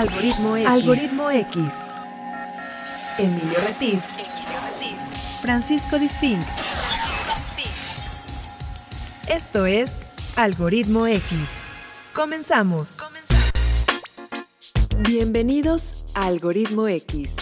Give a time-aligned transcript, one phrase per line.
[0.00, 0.66] Algoritmo X.
[0.66, 1.62] Algoritmo X.
[3.18, 4.02] Emilio Retif.
[5.42, 6.40] Francisco Disfink.
[9.28, 10.00] Esto es
[10.36, 11.22] Algoritmo X.
[12.14, 12.96] Comenzamos.
[15.00, 17.36] Bienvenidos a Algoritmo X.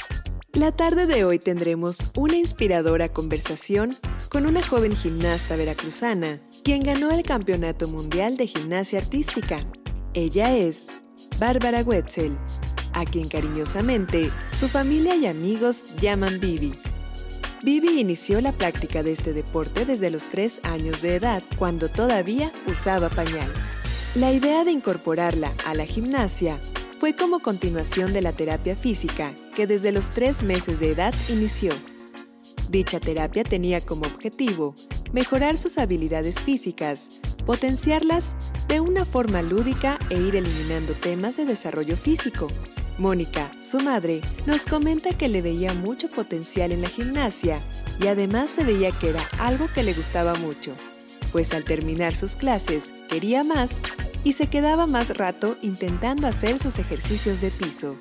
[0.52, 3.96] La tarde de hoy tendremos una inspiradora conversación
[4.30, 9.60] con una joven gimnasta veracruzana, quien ganó el Campeonato Mundial de Gimnasia Artística.
[10.12, 10.88] Ella es
[11.38, 12.36] Bárbara Wetzel,
[12.94, 16.74] a quien cariñosamente su familia y amigos llaman Bibi.
[17.62, 22.52] Bibi inició la práctica de este deporte desde los 3 años de edad, cuando todavía
[22.66, 23.48] usaba pañal.
[24.16, 26.58] La idea de incorporarla a la gimnasia
[26.98, 31.72] fue como continuación de la terapia física que desde los 3 meses de edad inició.
[32.68, 34.74] Dicha terapia tenía como objetivo
[35.12, 37.08] mejorar sus habilidades físicas,
[37.48, 38.34] potenciarlas
[38.68, 42.48] de una forma lúdica e ir eliminando temas de desarrollo físico.
[42.98, 47.58] Mónica, su madre, nos comenta que le veía mucho potencial en la gimnasia
[48.02, 50.74] y además se veía que era algo que le gustaba mucho,
[51.32, 53.80] pues al terminar sus clases quería más
[54.24, 57.98] y se quedaba más rato intentando hacer sus ejercicios de piso.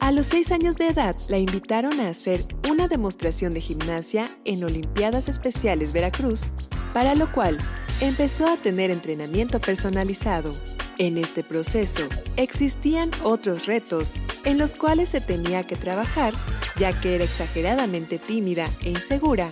[0.00, 4.62] A los 6 años de edad la invitaron a hacer una demostración de gimnasia en
[4.62, 6.50] Olimpiadas Especiales Veracruz,
[6.92, 7.58] para lo cual
[8.00, 10.54] empezó a tener entrenamiento personalizado.
[10.98, 12.02] En este proceso
[12.36, 14.12] existían otros retos
[14.44, 16.34] en los cuales se tenía que trabajar,
[16.76, 19.50] ya que era exageradamente tímida e insegura,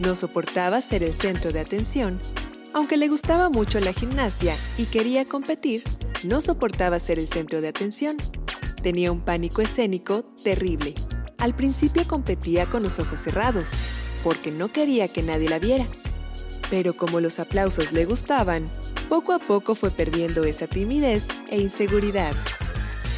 [0.00, 2.20] no soportaba ser el centro de atención,
[2.74, 5.84] aunque le gustaba mucho la gimnasia y quería competir,
[6.24, 8.16] no soportaba ser el centro de atención.
[8.82, 10.94] Tenía un pánico escénico terrible.
[11.38, 13.66] Al principio competía con los ojos cerrados,
[14.24, 15.86] porque no quería que nadie la viera.
[16.72, 18.66] Pero como los aplausos le gustaban,
[19.10, 22.34] poco a poco fue perdiendo esa timidez e inseguridad.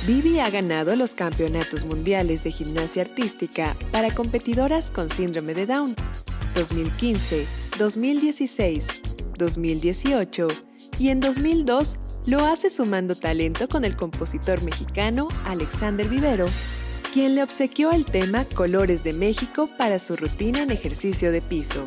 [0.09, 5.95] Vivi ha ganado los campeonatos mundiales de gimnasia artística para competidoras con síndrome de Down
[6.57, 7.47] 2015,
[7.79, 8.87] 2016,
[9.39, 10.49] 2018
[10.99, 16.49] y en 2002 lo hace sumando talento con el compositor mexicano Alexander Vivero,
[17.13, 21.87] quien le obsequió el tema Colores de México para su rutina en ejercicio de piso.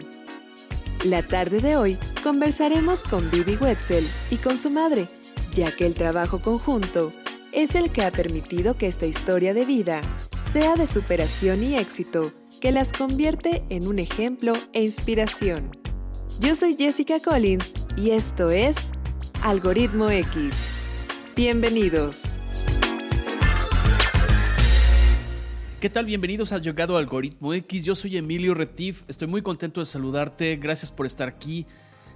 [1.05, 5.07] La tarde de hoy conversaremos con Vivi Wetzel y con su madre,
[5.53, 7.13] ya que el trabajo conjunto
[7.51, 10.01] es el que ha permitido que esta historia de vida
[10.51, 15.69] sea de superación y éxito que las convierte en un ejemplo e inspiración.
[16.39, 18.75] Yo soy Jessica Collins y esto es
[19.43, 20.51] Algoritmo X.
[21.35, 22.36] Bienvenidos.
[25.79, 26.05] ¿Qué tal?
[26.05, 27.85] Bienvenidos a Llegado Algoritmo X.
[27.85, 29.03] Yo soy Emilio Retif.
[29.07, 30.55] Estoy muy contento de saludarte.
[30.55, 31.67] Gracias por estar aquí.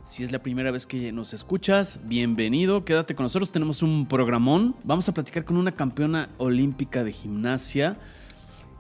[0.04, 2.84] Si es la primera vez que nos escuchas, bienvenido.
[2.84, 3.52] Quédate con nosotros.
[3.52, 4.76] Tenemos un programón.
[4.84, 8.00] Vamos a platicar con una campeona olímpica de gimnasia.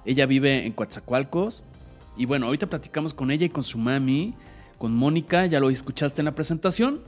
[0.03, 1.63] Ella vive en Coatzacoalcos.
[2.17, 4.33] Y bueno, ahorita platicamos con ella y con su mami,
[4.79, 5.45] con Mónica.
[5.45, 7.01] Ya lo escuchaste en la presentación.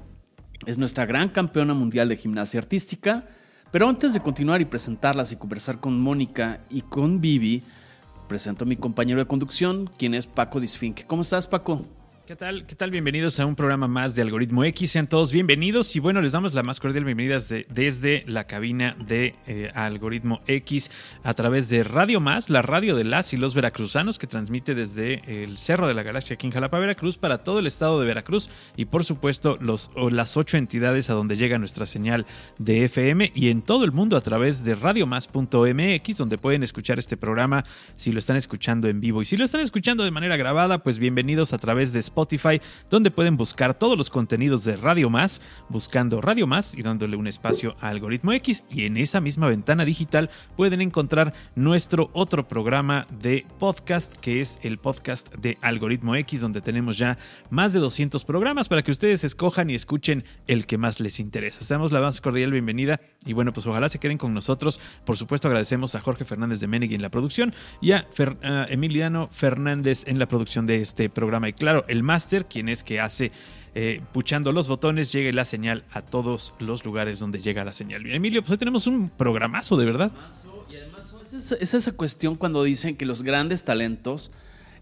[0.68, 3.26] Es nuestra gran campeona mundial de gimnasia artística.
[3.74, 7.64] Pero antes de continuar y presentarlas y conversar con Mónica y con Vivi,
[8.28, 11.08] presento a mi compañero de conducción, quien es Paco Disfink.
[11.08, 11.84] ¿Cómo estás, Paco?
[12.26, 12.66] ¿Qué tal?
[12.66, 12.90] ¿Qué tal?
[12.90, 14.92] Bienvenidos a un programa más de Algoritmo X.
[14.92, 19.36] Sean todos bienvenidos y bueno, les damos la más cordial bienvenida desde la cabina de
[19.46, 20.90] eh, Algoritmo X
[21.22, 25.44] a través de Radio Más, la radio de las y los veracruzanos que transmite desde
[25.44, 28.50] el Cerro de la Galaxia aquí en Jalapa, Veracruz, para todo el estado de Veracruz
[28.78, 32.26] y por supuesto los, las ocho entidades a donde llega nuestra señal
[32.58, 37.18] de FM y en todo el mundo a través de radiomás.mx, donde pueden escuchar este
[37.18, 37.66] programa
[37.98, 41.00] si lo están escuchando en vivo y si lo están escuchando de manera grabada, pues
[41.00, 46.22] bienvenidos a través de Spotify, donde pueden buscar todos los contenidos de Radio Más, buscando
[46.22, 48.66] Radio Más y dándole un espacio a Algoritmo X.
[48.70, 54.60] Y en esa misma ventana digital pueden encontrar nuestro otro programa de podcast, que es
[54.62, 57.18] el podcast de Algoritmo X, donde tenemos ya
[57.50, 61.66] más de 200 programas para que ustedes escojan y escuchen el que más les interesa.
[61.68, 64.80] Damos la más cordial bienvenida y bueno, pues ojalá se queden con nosotros.
[65.04, 68.08] Por supuesto, agradecemos a Jorge Fernández de Menegui en la producción y a,
[68.44, 71.50] a Emiliano Fernández en la producción de este programa.
[71.50, 73.32] Y claro, el máster, quien es que hace
[73.76, 78.06] eh, puchando los botones, llegue la señal a todos los lugares donde llega la señal.
[78.06, 80.12] Emilio, pues hoy tenemos un programazo, de verdad.
[80.72, 84.32] Y además es, esa cuestión cuando dicen que los grandes talentos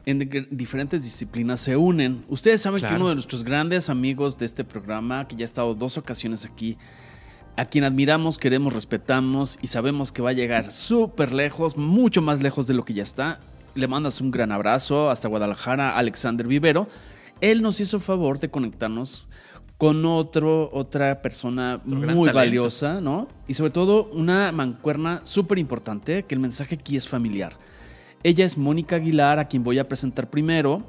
[0.06, 2.26] en diferentes disciplinas se unen.
[2.28, 5.74] Ustedes saben que uno de nuestros grandes amigos de este programa, que ya ha estado
[5.74, 6.78] dos ocasiones aquí,
[7.56, 12.42] a quien admiramos, queremos, respetamos y sabemos que va a llegar súper lejos, mucho más
[12.42, 13.40] lejos de lo que ya está.
[13.74, 16.90] Le mandas un gran abrazo hasta Guadalajara, Alexander Vivero
[17.42, 19.28] él nos hizo favor de conectarnos
[19.78, 23.28] con otro, otra persona muy valiosa, ¿no?
[23.48, 27.54] Y sobre todo una mancuerna súper importante, que el mensaje aquí es familiar.
[28.22, 30.84] Ella es Mónica Aguilar, a quien voy a presentar primero.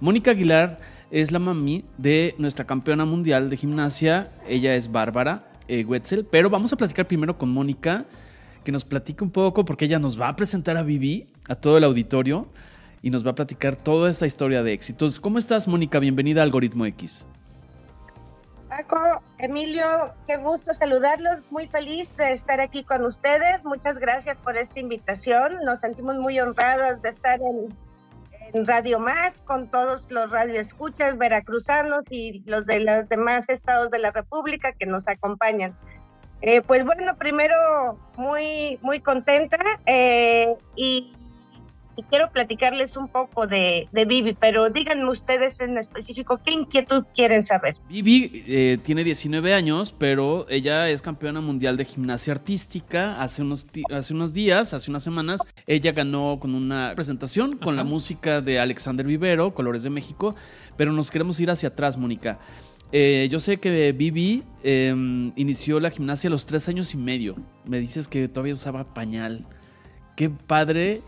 [0.00, 0.80] Mónica Aguilar
[1.12, 4.32] es la mami de nuestra campeona mundial de gimnasia.
[4.48, 8.06] Ella es Bárbara eh, Wetzel, pero vamos a platicar primero con Mónica,
[8.64, 11.78] que nos platique un poco, porque ella nos va a presentar a Vivi, a todo
[11.78, 12.48] el auditorio,
[13.02, 15.20] y nos va a platicar toda esta historia de éxitos.
[15.20, 15.98] ¿Cómo estás, Mónica?
[15.98, 17.26] Bienvenida a Algoritmo X.
[18.68, 24.56] Paco, Emilio, qué gusto saludarlos, muy feliz de estar aquí con ustedes, muchas gracias por
[24.56, 27.76] esta invitación, nos sentimos muy honrados de estar en,
[28.66, 34.10] Radio Más con todos los radioescuchas veracruzanos y los de los demás estados de la
[34.10, 35.74] República que nos acompañan.
[36.42, 37.54] Eh, pues bueno, primero
[38.16, 41.16] muy, muy contenta eh, y
[41.96, 47.04] y quiero platicarles un poco de, de Vivi, pero díganme ustedes en específico qué inquietud
[47.14, 47.76] quieren saber.
[47.88, 53.20] Vivi eh, tiene 19 años, pero ella es campeona mundial de gimnasia artística.
[53.20, 57.84] Hace unos, hace unos días, hace unas semanas, ella ganó con una presentación con la
[57.84, 60.34] música de Alexander Vivero, Colores de México,
[60.76, 62.38] pero nos queremos ir hacia atrás, Mónica.
[62.94, 67.36] Eh, yo sé que Vivi em, inició la gimnasia a los tres años y medio.
[67.64, 69.46] Me dices que todavía usaba pañal.
[70.14, 71.00] Qué padre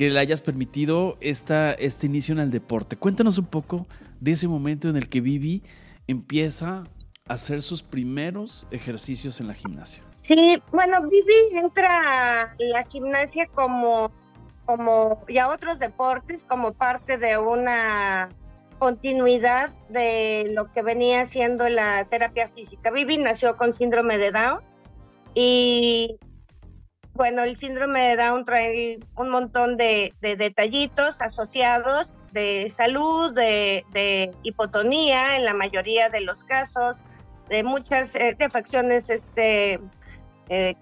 [0.00, 2.96] que le hayas permitido esta, este inicio en el deporte.
[2.96, 3.86] Cuéntanos un poco
[4.18, 5.62] de ese momento en el que Vivi
[6.06, 6.84] empieza
[7.28, 10.02] a hacer sus primeros ejercicios en la gimnasia.
[10.14, 14.10] Sí, bueno, Vivi entra a la gimnasia como,
[14.64, 18.30] como y a otros deportes como parte de una
[18.78, 22.90] continuidad de lo que venía siendo la terapia física.
[22.90, 24.60] Vivi nació con síndrome de Down
[25.34, 26.16] y
[27.20, 35.36] bueno, el síndrome de Down trae un montón de, detallitos asociados de salud, de, hipotonía
[35.36, 36.96] en la mayoría de los casos,
[37.50, 38.34] de muchas eh,
[39.10, 39.80] este,
[40.48, 40.76] eh,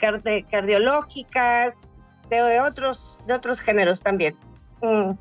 [0.48, 1.88] cardiológicas,
[2.30, 4.36] de otros, de otros géneros también.
[4.80, 5.14] Mm.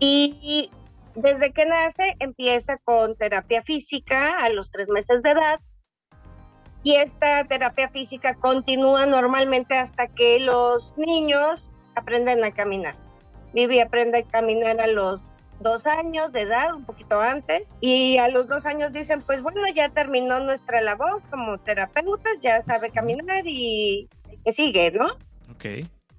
[0.00, 0.68] Y
[1.14, 5.60] desde que nace empieza con terapia física a los tres meses de edad
[6.82, 12.96] y esta terapia física continúa normalmente hasta que los niños aprenden a caminar.
[13.52, 15.20] Vivi aprende a caminar a los
[15.60, 19.60] dos años de edad, un poquito antes, y a los dos años dicen, pues bueno,
[19.74, 24.08] ya terminó nuestra labor como terapeutas, ya sabe caminar y
[24.44, 25.06] que sigue, ¿no?
[25.52, 25.64] Ok.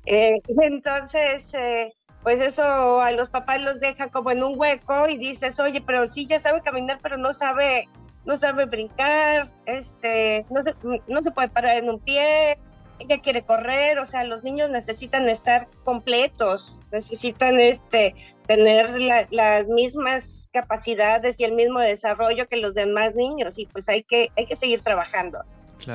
[0.05, 1.91] Eh, entonces, eh,
[2.21, 6.05] pues eso a los papás los deja como en un hueco y dices, oye, pero
[6.05, 7.89] sí ya sabe caminar, pero no sabe
[8.25, 10.73] no sabe brincar, este, no se,
[11.07, 12.55] no se puede parar en un pie,
[12.99, 18.15] ella quiere correr, o sea, los niños necesitan estar completos, necesitan este
[18.47, 18.99] tener
[19.31, 24.29] las mismas capacidades y el mismo desarrollo que los demás niños y pues hay que
[24.35, 25.43] hay que seguir trabajando.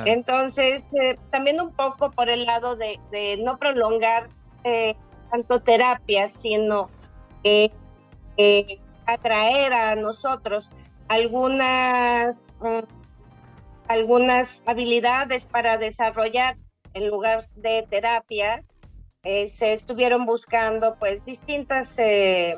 [0.05, 2.99] Entonces, eh, también un poco por el lado de,
[3.41, 4.27] no prolongar
[4.65, 4.95] eh,
[5.31, 6.89] tanto terapia, sino
[7.43, 7.69] eh,
[9.05, 10.69] atraer a nosotros
[11.07, 12.79] algunas, mm,
[13.87, 16.57] algunas habilidades para desarrollar
[16.93, 18.73] en lugar de terapias.
[19.23, 22.57] Eh, se estuvieron buscando pues distintas eh,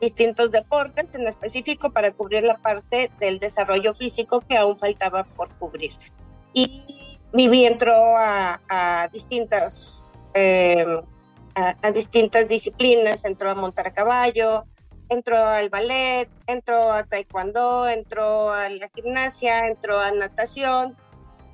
[0.00, 5.48] distintos deportes en específico para cubrir la parte del desarrollo físico que aún faltaba por
[5.58, 5.92] cubrir.
[6.52, 10.84] Y Vivi entró a, distintas eh,
[11.54, 14.64] a, distintas disciplinas, entró a montar a caballo,
[15.08, 20.96] entró al ballet, entró a taekwondo, entró a la gimnasia, entró a natación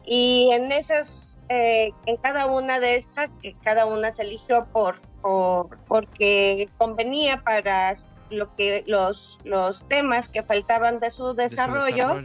[0.06, 5.00] y en esas, eh, en cada una de estas, que cada una se eligió por,
[5.22, 7.96] por porque convenía para
[8.30, 12.22] lo que los los temas que faltaban de su desarrollo,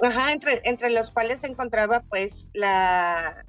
[0.00, 0.32] Ajá.
[0.32, 3.44] entre, entre los cuales se encontraba pues la,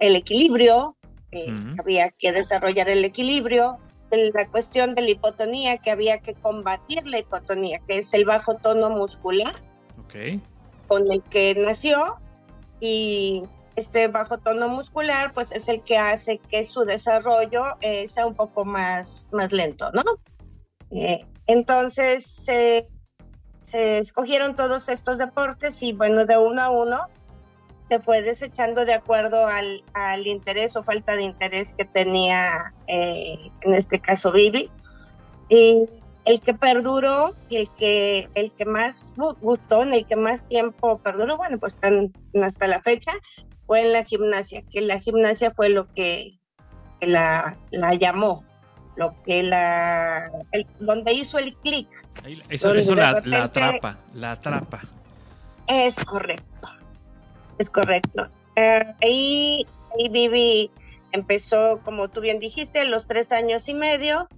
[0.00, 0.96] el equilibrio,
[1.30, 3.78] eh, había que desarrollar el equilibrio,
[4.16, 8.54] la cuestión de la hipotonía, que había que combatir la hipotonía, que es el bajo
[8.54, 9.54] tono muscular
[10.86, 12.16] con el que nació
[12.80, 13.42] y
[13.74, 18.34] este bajo tono muscular pues es el que hace que su desarrollo eh, sea un
[18.34, 20.02] poco más, más lento, ¿no?
[20.90, 22.88] Eh, entonces se
[23.98, 27.08] escogieron todos estos deportes y bueno, de uno a uno
[27.88, 33.50] se fue desechando de acuerdo al, al interés o falta de interés que tenía, eh,
[33.62, 34.70] en este caso, Vivi.
[35.48, 35.88] Y
[36.24, 40.98] el que perduró y el que, el que más gustó, en el que más tiempo
[40.98, 42.12] perduró, bueno, pues están
[42.42, 43.12] hasta la fecha,
[43.66, 46.38] fue en la gimnasia, que la gimnasia fue lo que,
[47.02, 48.44] la, la, llamó,
[48.96, 50.30] lo que la,
[50.80, 51.88] donde hizo el clic.
[52.48, 54.80] Eso, eso la, la atrapa, la atrapa.
[55.66, 56.68] Es correcto,
[57.58, 58.28] es correcto.
[58.56, 60.70] Eh, ahí, ahí Vivi
[61.12, 64.28] empezó, como tú bien dijiste, los tres años y medio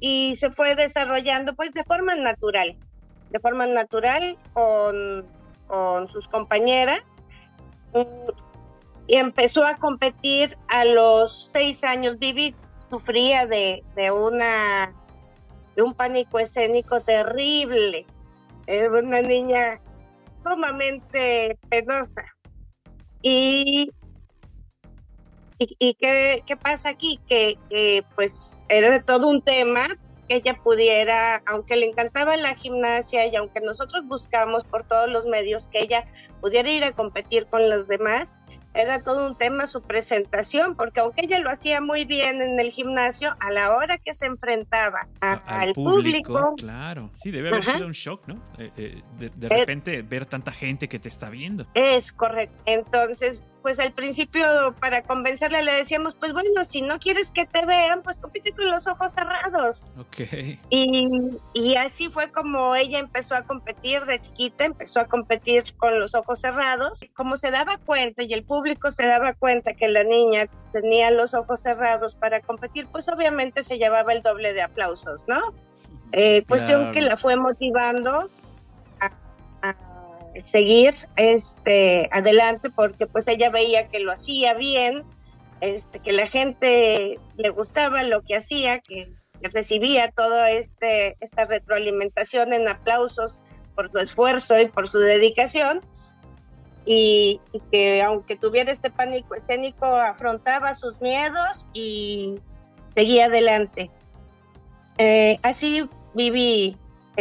[0.00, 2.76] y se fue desarrollando pues de forma natural,
[3.30, 5.26] de forma natural con,
[5.66, 7.16] con sus compañeras
[9.06, 12.18] y empezó a competir a los seis años.
[12.18, 12.54] Vivi
[12.88, 14.92] sufría de, de una
[15.76, 18.06] de un pánico escénico terrible.
[18.66, 19.80] Era una niña
[20.44, 22.24] sumamente penosa.
[23.22, 23.92] Y,
[25.58, 27.20] y, qué, qué, pasa aquí?
[27.28, 29.86] Que, que, pues era todo un tema
[30.28, 35.26] que ella pudiera, aunque le encantaba la gimnasia y aunque nosotros buscamos por todos los
[35.26, 36.06] medios que ella
[36.40, 38.36] pudiera ir a competir con los demás,
[38.74, 42.70] era todo un tema su presentación, porque aunque ella lo hacía muy bien en el
[42.70, 47.92] gimnasio, a la hora que se enfrentaba al, público, Claro, sí, debe haber sido un
[47.92, 48.34] shock, ¿no?
[48.58, 51.66] Eh, eh, de, de, repente ver tanta gente que te está viendo.
[51.74, 52.56] Es correcto.
[52.66, 57.64] Entonces, pues al principio para convencerle le decíamos, pues bueno, si no quieres que te
[57.66, 59.82] vean, pues compite con los ojos cerrados.
[59.98, 60.20] Ok.
[60.70, 65.98] Y, y así fue como ella empezó a competir de chiquita, empezó a competir con
[65.98, 67.00] los ojos cerrados.
[67.14, 71.34] Como se daba cuenta y el público se daba cuenta que la niña tenía los
[71.34, 75.40] ojos cerrados para competir, pues obviamente se llevaba el doble de aplausos, ¿no?
[76.12, 78.28] Eh, cuestión que la fue motivando
[80.42, 85.04] seguir este adelante porque pues ella veía que lo hacía bien,
[85.60, 89.12] este que la gente le gustaba lo que hacía, que,
[89.54, 93.40] recibía toda este esta retroalimentación en aplausos
[93.74, 95.80] por su esfuerzo y por su dedicación
[96.84, 102.38] y, que aunque tuviera este pánico escénico afrontaba sus miedos y
[102.94, 103.90] seguía adelante.
[104.98, 106.76] Eh, así viví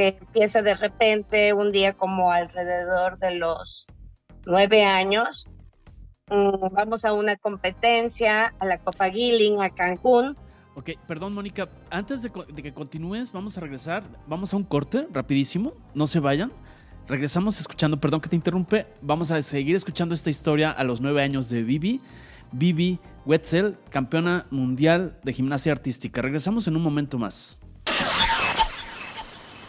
[0.08, 3.88] empieza de repente un día como alrededor de los
[4.46, 5.46] nueve años.
[6.29, 10.38] Mm, vamos a una competencia, a la Copa Gilling, a Cancún.
[10.75, 15.74] Ok, perdón Mónica, antes de, que continúes, vamos a regresar, vamos a un corte rapidísimo,
[15.94, 16.53] no se vayan.
[17.08, 21.24] Regresamos escuchando, perdón que te interrumpe, vamos a seguir escuchando esta historia a los nueve
[21.24, 22.01] años de Vivi.
[22.51, 26.22] Vivi Wetzel, campeona mundial de gimnasia artística.
[26.22, 27.58] Regresamos en un momento más.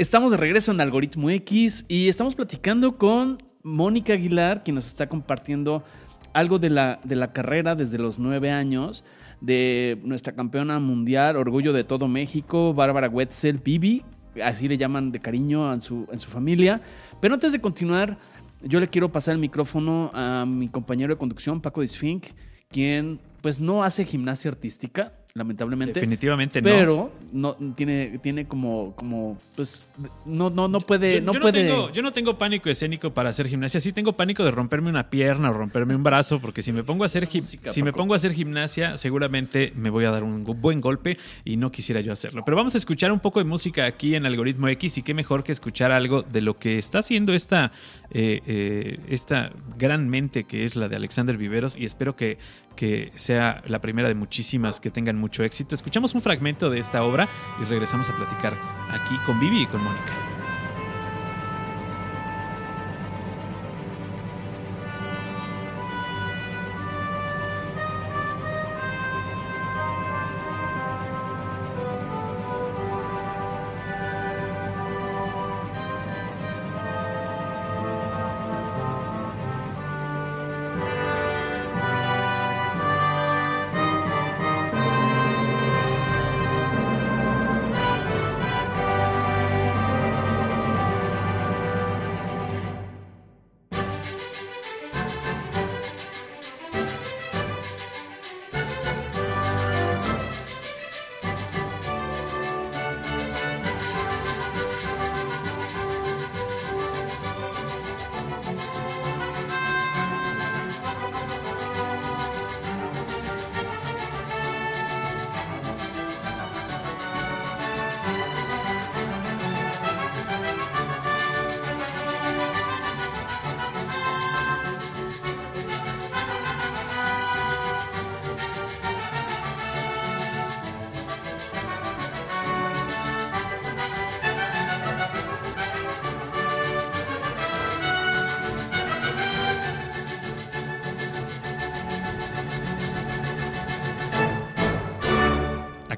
[0.00, 5.10] Estamos de regreso en Algoritmo X y estamos platicando con Mónica Aguilar, quien nos está
[5.10, 5.84] compartiendo
[6.32, 9.04] algo de la, de la carrera desde los nueve años
[9.42, 14.02] de nuestra campeona mundial, orgullo de todo México, Bárbara Wetzel, Bibi,
[14.42, 16.80] así le llaman de cariño en su, su familia.
[17.20, 18.16] Pero antes de continuar,
[18.62, 22.28] yo le quiero pasar el micrófono a mi compañero de conducción, Paco Disfink,
[22.70, 25.94] quien pues no hace gimnasia artística, lamentablemente.
[25.94, 26.68] Definitivamente no.
[26.68, 29.88] Pero no tiene, tiene como, como, pues,
[30.24, 31.64] no, no, no puede, yo, no puede.
[31.64, 33.80] tengo, yo no tengo pánico escénico para hacer gimnasia.
[33.80, 37.04] Sí tengo pánico de romperme una pierna o romperme un brazo, porque si me pongo
[37.04, 40.80] a hacer si me pongo a hacer gimnasia, seguramente me voy a dar un buen
[40.80, 42.42] golpe y no quisiera yo hacerlo.
[42.44, 45.44] Pero vamos a escuchar un poco de música aquí en Algoritmo X y qué mejor
[45.44, 47.72] que escuchar algo de lo que está haciendo esta,
[48.10, 52.38] eh, eh, esta gran mente que es la de Alexander Viveros y espero que
[52.76, 55.74] que sea la primera de muchísimas que tengan mucho éxito.
[55.74, 57.28] Escuchamos un fragmento de esta obra
[57.60, 58.54] y regresamos a platicar
[58.90, 60.39] aquí con Vivi y con Mónica.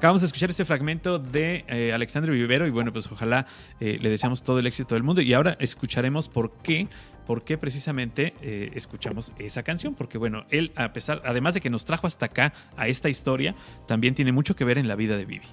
[0.03, 3.47] Acabamos de escuchar este fragmento de eh, Alexandre Vivero y bueno, pues ojalá
[3.79, 6.89] eh, le deseamos todo el éxito del mundo y ahora escucharemos por qué
[7.25, 11.69] por qué precisamente eh, escuchamos esa canción, porque bueno, él a pesar, además de que
[11.69, 13.55] nos trajo hasta acá a esta historia,
[13.87, 15.47] también tiene mucho que ver en la vida de Vivi.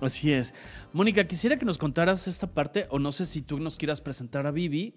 [0.00, 0.54] Así es.
[0.94, 4.46] Mónica, quisiera que nos contaras esta parte, o no sé si tú nos quieras presentar
[4.46, 4.94] a Vivi,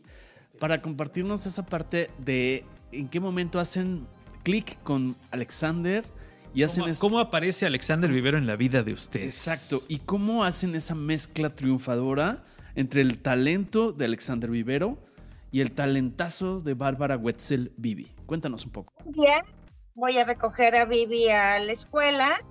[0.61, 4.07] para compartirnos esa parte de en qué momento hacen
[4.43, 6.05] clic con Alexander
[6.53, 6.83] y hacen...
[6.83, 9.47] ¿Cómo, ¿Cómo, aparece Alexander Vivero en la vida de ustedes?
[9.47, 9.83] Exacto.
[9.87, 12.43] ¿Y cómo hacen esa mezcla triunfadora
[12.75, 14.97] entre el talento de Alexander Vivero
[15.51, 18.11] y el talentazo de Bárbara Wetzel Vivi?
[18.25, 18.93] Cuéntanos un poco.
[19.05, 19.41] Bien,
[19.95, 22.41] voy a recoger a Vivi a la escuela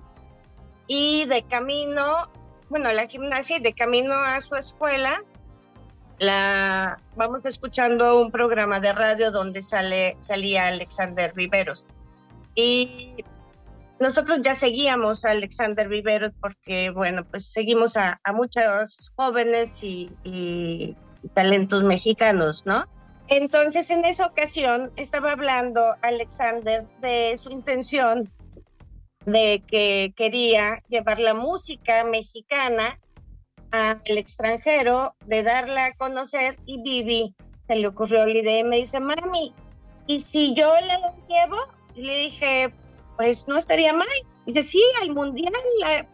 [0.87, 2.31] y de camino,
[2.69, 5.23] bueno, a la gimnasia y de camino a su escuela,
[6.19, 11.87] la vamos escuchando un programa de radio donde sale salía Alexander Viveros
[12.55, 13.25] y
[14.03, 20.97] nosotros ya seguíamos a Alexander Viveros porque bueno pues seguimos a, muchos jóvenes y, y,
[21.35, 22.85] talentos mexicanos no
[23.29, 28.31] entonces en esa ocasión estaba hablando Alexander de su intención
[29.25, 32.99] de que quería llevar la música mexicana
[33.71, 38.77] al extranjero, de darla a conocer y Vivi se le ocurrió la idea y me
[38.79, 39.55] dice, mami,
[40.07, 41.57] ¿y si yo la llevo?
[41.95, 42.75] Y le dije,
[43.23, 44.09] pues no estaría mal.
[44.47, 45.53] Dice, sí, al mundial.
[45.81, 46.07] La...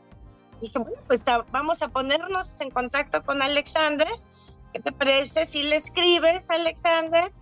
[0.61, 4.09] Dije, bueno, pues vamos a ponernos en contacto con Alexander.
[4.73, 7.33] ¿Qué te parece si le escribes a Alexander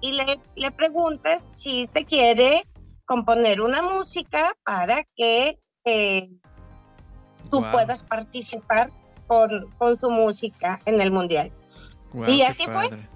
[0.00, 2.64] y le, le preguntas si te quiere
[3.04, 6.26] componer una música para que eh,
[7.50, 7.70] tú wow.
[7.70, 8.90] puedas participar
[9.28, 11.52] con, con su música en el mundial.
[12.12, 12.88] Wow, y así padre.
[12.88, 13.08] fue.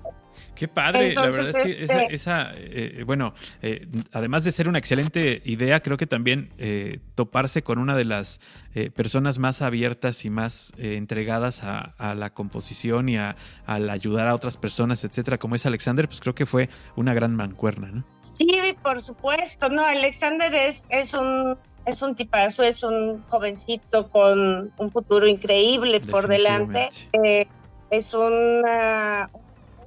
[0.56, 4.50] Qué padre, Entonces, la verdad es que esa, este- esa eh, bueno, eh, además de
[4.52, 8.40] ser una excelente idea, creo que también eh, toparse con una de las
[8.74, 13.88] eh, personas más abiertas y más eh, entregadas a, a, la composición y a, al
[13.90, 17.90] ayudar a otras personas, etcétera, como es Alexander, pues creo que fue una gran mancuerna,
[17.92, 18.04] ¿no?
[18.34, 18.48] Sí,
[18.82, 24.90] por supuesto, no, Alexander es, es un es un tipazo, es un jovencito con un
[24.90, 26.88] futuro increíble por delante.
[27.12, 27.46] Eh,
[27.90, 29.45] es una, un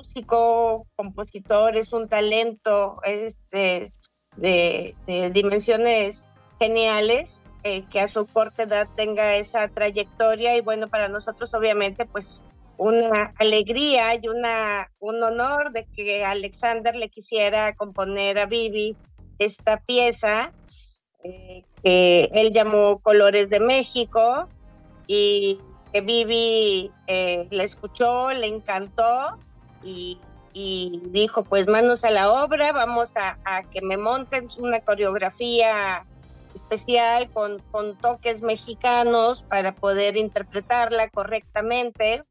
[0.10, 3.94] músico, compositor, es un talento este,
[4.38, 4.96] de,
[5.34, 6.26] dimensiones
[6.60, 7.44] geniales.
[7.66, 12.42] Eh, que a su corta edad tenga esa trayectoria y bueno, para nosotros obviamente pues
[12.78, 18.96] una alegría y una, un honor de que Alexander le quisiera componer a Vivi
[19.40, 20.54] esta pieza
[21.22, 24.48] eh, que él llamó Colores de México
[25.06, 25.60] y
[25.92, 29.38] que Vivi eh, la escuchó, le encantó
[29.84, 30.20] y,
[30.54, 33.38] dijo pues manos a la obra, vamos a,
[33.72, 36.06] que me monten una coreografía
[36.54, 37.62] especial con,
[38.02, 42.24] toques mexicanos para poder interpretarla correctamente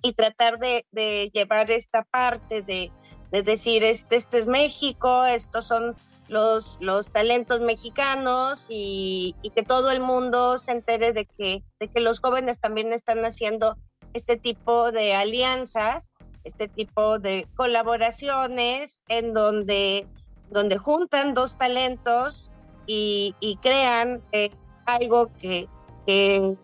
[0.00, 0.86] y tratar de,
[1.32, 2.90] llevar esta parte de,
[3.30, 5.96] de decir, este, este, es México, estos son
[6.28, 11.88] los, los talentos mexicanos y, y, que todo el mundo se entere de que, de
[11.88, 13.76] que los jóvenes también están haciendo
[14.14, 16.12] este tipo de alianzas,
[16.44, 20.06] este tipo de colaboraciones en donde,
[20.50, 22.50] donde juntan dos talentos
[22.86, 24.50] y, crean eh,
[24.86, 25.68] algo que,
[26.06, 26.54] que,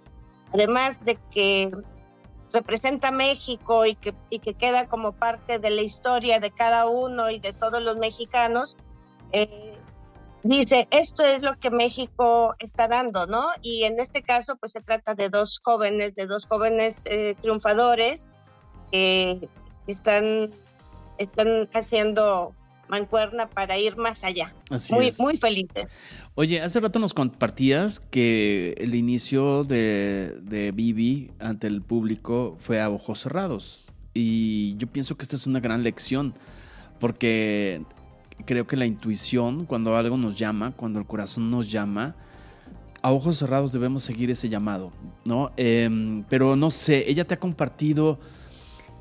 [0.53, 1.71] además de que
[2.53, 7.31] representa México y que, y que queda como parte de la historia de cada uno
[7.31, 8.77] y de todos los mexicanos,
[9.33, 9.77] eh,
[10.43, 13.47] dice, esto es lo que México está dando, ¿no?
[13.63, 18.29] Y en este caso, pues se trata de dos jóvenes, de dos jóvenes eh, triunfadores
[18.91, 19.49] que
[19.89, 20.51] están,
[21.19, 22.55] están haciendo
[22.89, 24.55] mancuerna para ir más allá.
[24.71, 25.21] Así muy, es.
[25.21, 25.89] muy felices.
[26.35, 32.81] Oye, hace rato nos compartías que el inicio de, de Bibi ante el público fue
[32.81, 33.87] a ojos cerrados.
[34.15, 36.35] Y yo pienso que esta es una gran lección,
[36.99, 37.83] porque
[38.47, 42.17] creo que la intuición, cuando algo nos llama, cuando el corazón nos llama,
[43.03, 44.93] a ojos cerrados debemos seguir ese llamado,
[45.25, 45.53] ¿no?
[45.57, 48.19] Eh, pero no sé, ella te ha compartido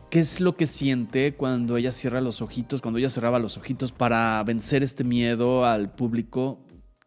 [0.09, 3.91] qué es lo que siente cuando ella cierra los ojitos, cuando ella cerraba los ojitos
[3.91, 6.59] para vencer este miedo al público.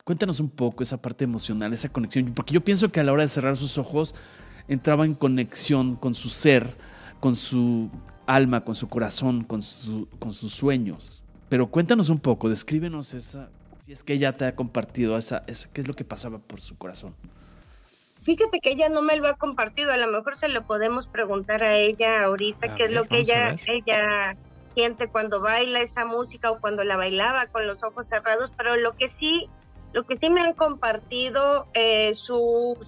[0.05, 3.23] Cuéntanos un poco esa parte emocional, esa conexión, porque yo pienso que a la hora
[3.23, 4.15] de cerrar sus ojos
[4.69, 6.77] entraba en conexión con su ser,
[7.21, 7.91] con su
[8.27, 11.23] alma, con su corazón, con, su, con sus sueños.
[11.49, 13.51] Pero cuéntanos un poco, descríbenos esa,
[13.85, 16.61] si es que ella te ha compartido esa, esa, qué es lo que pasaba por
[16.61, 17.15] su corazón.
[18.23, 21.63] Fíjate que ella no me lo ha compartido, a lo mejor se lo podemos preguntar
[21.63, 24.37] a ella ahorita, a qué ver, es lo que ella, ella
[24.75, 28.95] siente cuando baila esa música o cuando la bailaba con los ojos cerrados, pero lo
[28.97, 29.49] que sí,
[29.93, 32.79] lo que sí me han compartido eh, sus,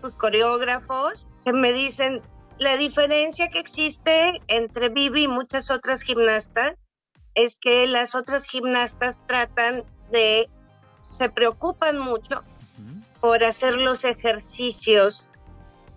[0.00, 2.20] sus coreógrafos, que me dicen
[2.58, 6.86] la diferencia que existe entre Vivi y muchas otras gimnastas
[7.34, 10.48] es que las otras gimnastas tratan de,
[10.98, 12.42] se preocupan mucho
[13.22, 15.24] por hacer los ejercicios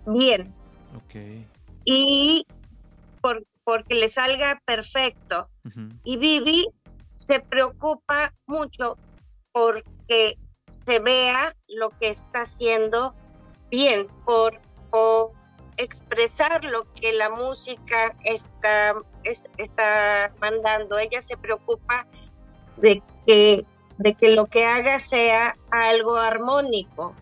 [0.06, 0.54] bien.
[1.86, 2.46] Y
[3.20, 5.50] por, porque le salga perfecto.
[6.04, 6.68] Y Vivi
[7.16, 8.98] se preocupa mucho
[9.52, 10.38] porque
[10.86, 13.16] se vea lo que está haciendo
[13.72, 14.60] bien, por,
[15.78, 18.94] expresar lo que la música está,
[19.58, 20.98] está mandando.
[21.00, 22.08] Ella se preocupa
[22.78, 23.66] de que,
[23.97, 27.15] de que lo que haga sea algo armónico.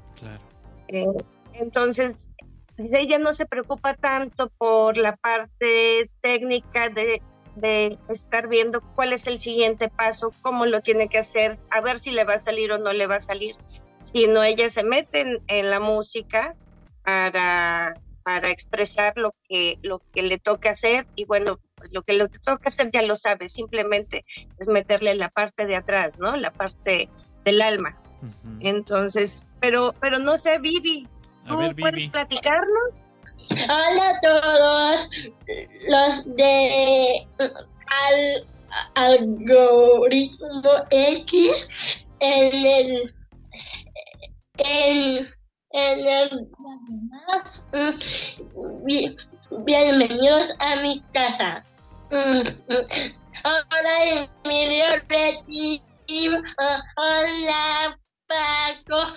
[0.88, 1.06] Eh,
[1.54, 2.30] entonces,
[2.78, 7.22] ella no se preocupa tanto por la parte técnica de
[7.56, 12.00] de estar viendo cuál es el siguiente paso, cómo lo tiene que hacer, a ver
[12.00, 13.56] si le va a salir o no le va a salir,
[14.00, 16.56] sino ella se mete en, la música
[17.04, 22.14] para, para expresar lo que, lo que le toca hacer y bueno, pues lo que
[22.14, 24.26] le toca hacer ya lo sabe, simplemente
[24.60, 26.36] es meterle la parte de atrás, ¿no?
[26.36, 27.10] La parte
[27.44, 28.00] del alma.
[28.62, 31.08] Entonces, pero, pero no sé, Vivi,
[31.46, 33.04] ¿tú puedes platicarnos?
[33.52, 35.10] Hola a todos
[35.90, 38.48] los de al,
[38.96, 41.68] algoritmo X
[42.20, 43.14] en el
[44.58, 45.28] en, en
[45.74, 46.48] el
[49.66, 51.66] bienvenidos a mi casa.
[52.12, 54.86] Hola Emilio
[56.96, 59.08] Hola Paco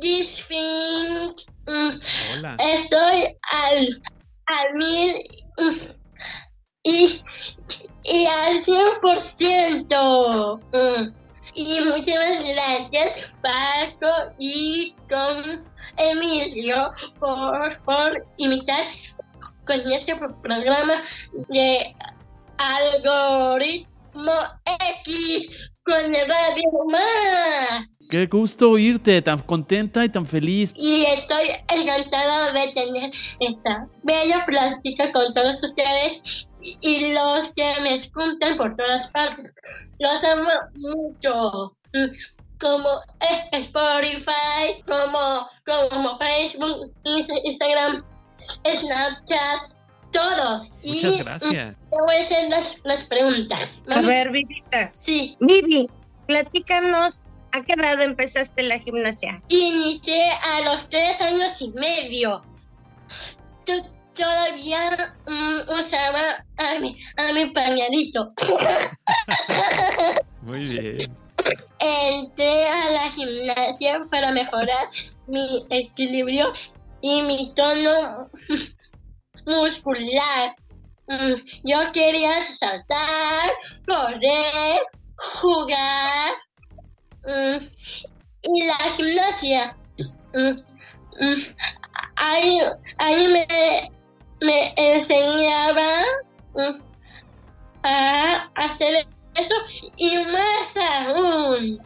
[0.00, 1.42] Disfink.
[1.66, 2.56] Hola.
[2.60, 4.02] Estoy al,
[4.46, 5.22] al mil
[6.82, 7.22] y,
[8.04, 10.60] y al 100%.
[11.54, 18.84] Y muchas gracias, Paco y con Emilio, por, por imitar
[19.66, 20.94] con este programa
[21.48, 21.94] de
[22.58, 24.32] algoritmo
[25.04, 27.96] X con el radio más.
[28.08, 30.72] Qué gusto oírte, tan contenta y tan feliz.
[30.76, 36.22] Y estoy encantada de tener esta bella plática con todos ustedes
[36.60, 39.52] y los que me escuchan por todas partes.
[39.98, 41.76] Los amo mucho.
[42.60, 42.88] Como
[43.52, 48.04] Spotify, como, como Facebook, Instagram,
[48.38, 49.74] Snapchat,
[50.12, 50.70] todos.
[50.84, 51.76] Muchas gracias.
[51.90, 52.50] Te voy a hacer
[52.84, 53.80] las, preguntas.
[53.88, 54.92] A ver, Vivita.
[55.04, 55.36] Sí.
[55.40, 55.88] Vivi,
[56.26, 57.20] platícanos
[57.56, 59.42] ¿A qué edad empezaste la gimnasia?
[59.48, 62.42] Inicié a los tres años y medio.
[64.14, 68.34] todavía mm, usaba a mi, a mi pañalito.
[70.42, 71.16] Muy bien.
[71.78, 74.88] Entré a la gimnasia para mejorar
[75.26, 76.52] mi equilibrio
[77.00, 78.28] y mi tono
[79.46, 80.56] muscular.
[81.08, 83.50] Mm, yo quería saltar,
[83.86, 84.80] correr,
[85.16, 86.34] jugar
[87.26, 87.58] Mm,
[88.42, 89.76] y la gimnasia.
[90.32, 91.42] Mm,
[92.14, 92.60] ahí,
[92.98, 93.90] ahí me,
[94.40, 96.04] me enseñaba
[97.82, 99.06] a hacer
[99.38, 99.54] eso
[99.96, 101.80] y más aún.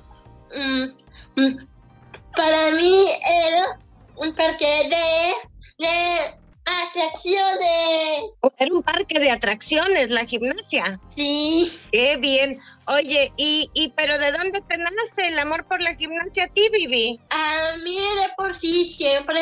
[2.36, 3.78] Para mí era
[4.16, 8.36] un parque de, de atracciones.
[8.58, 11.00] Era un parque de atracciones, la gimnasia.
[11.16, 11.72] Sí.
[11.92, 12.60] Qué bien.
[12.86, 16.68] Oye, y, y pero ¿de dónde te nace el amor por la gimnasia a ti,
[16.72, 17.20] Vivi?
[17.30, 19.40] A mí de por sí siempre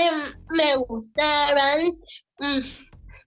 [0.51, 1.87] me gustaban
[2.39, 2.61] mm,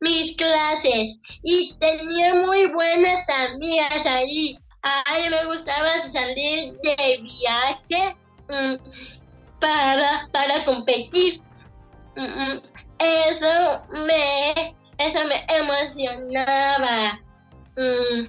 [0.02, 4.58] mis clases y tenía muy buenas amigas ahí.
[4.84, 8.18] A mí me gustaba salir de viaje
[8.50, 11.40] mm, para, para competir.
[12.16, 12.58] Mm,
[12.98, 17.20] eso me, eso me emocionaba.
[17.78, 18.28] Mm.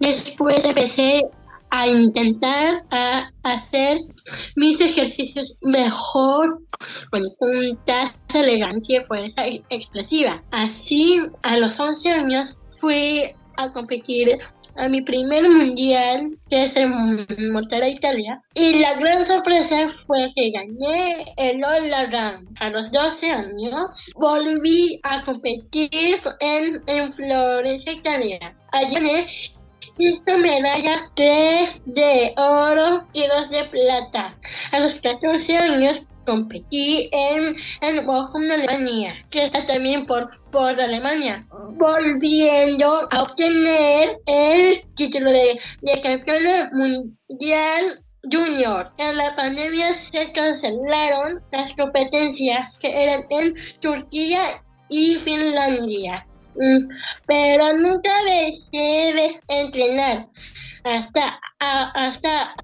[0.00, 1.22] Después empecé
[1.70, 3.98] a intentar a hacer
[4.56, 6.60] mis ejercicios mejor
[7.10, 10.42] con puntas, elegancia y fuerza expresiva.
[10.50, 14.38] Así, a los 11 años fui a competir
[14.78, 18.42] a mi primer mundial, que es en Monterrey, Italia.
[18.54, 21.92] Y la gran sorpresa fue que gané el All
[22.60, 28.56] A los 12 años volví a competir en, en Florencia, Italia.
[28.72, 29.26] Allí gané
[29.92, 34.36] cinco medallas, tres de oro y dos de plata.
[34.70, 41.46] A los 14 años competí en, en Bochum, Alemania, que está también por, por Alemania,
[41.72, 45.58] volviendo a obtener el título de,
[46.02, 48.92] campeona mundial Junior.
[48.98, 56.26] En la pandemia se cancelaron las competencias que eran en Turquía y Finlandia.
[56.56, 56.88] Mm,
[57.26, 60.26] pero nunca dejé de entrenar
[60.84, 62.54] hasta, hasta,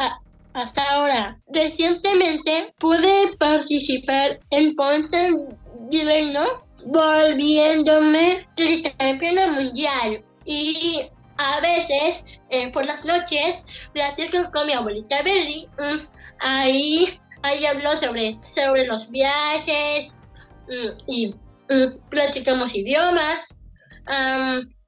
[0.53, 1.39] hasta ahora.
[1.53, 5.31] Recientemente pude participar en Ponte
[5.91, 10.23] Divino, volviéndome tricampeona mundial.
[10.45, 15.69] Y a veces, eh, por las noches, platico con mi abuelita Berry.
[15.79, 16.07] Mm,
[16.41, 20.13] ahí, ahí hablo sobre, sobre los viajes
[20.69, 21.35] mm, y
[22.11, 23.55] platicamos idiomas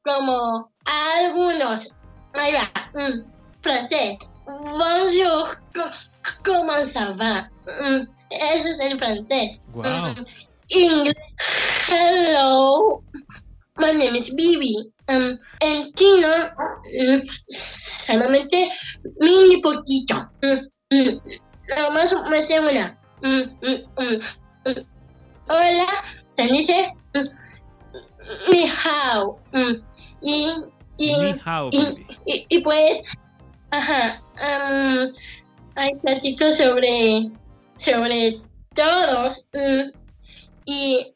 [0.04, 1.88] como algunos,
[2.34, 3.24] ahí va, mm,
[3.62, 5.56] francés, bonjour,
[6.44, 7.50] comment ça va?
[7.66, 9.60] Mm, eso es en francés.
[9.72, 10.14] Wow.
[10.68, 11.14] Inglés,
[11.88, 13.02] hello,
[13.78, 14.92] my name is Bibi.
[15.08, 16.28] en chino,
[17.48, 18.70] solamente
[19.20, 20.28] mini poquito.
[21.68, 22.98] Nada más me sé una.
[25.48, 25.86] Hola,
[26.32, 26.92] se dice
[28.48, 29.38] mi hao.
[30.20, 30.50] Y,
[30.98, 31.12] y,
[31.70, 33.02] y, y, pues,
[33.70, 35.14] ajá, um,
[35.76, 37.30] hay pláticos sobre,
[37.76, 38.40] sobre
[38.74, 39.44] todos.
[40.66, 41.14] Y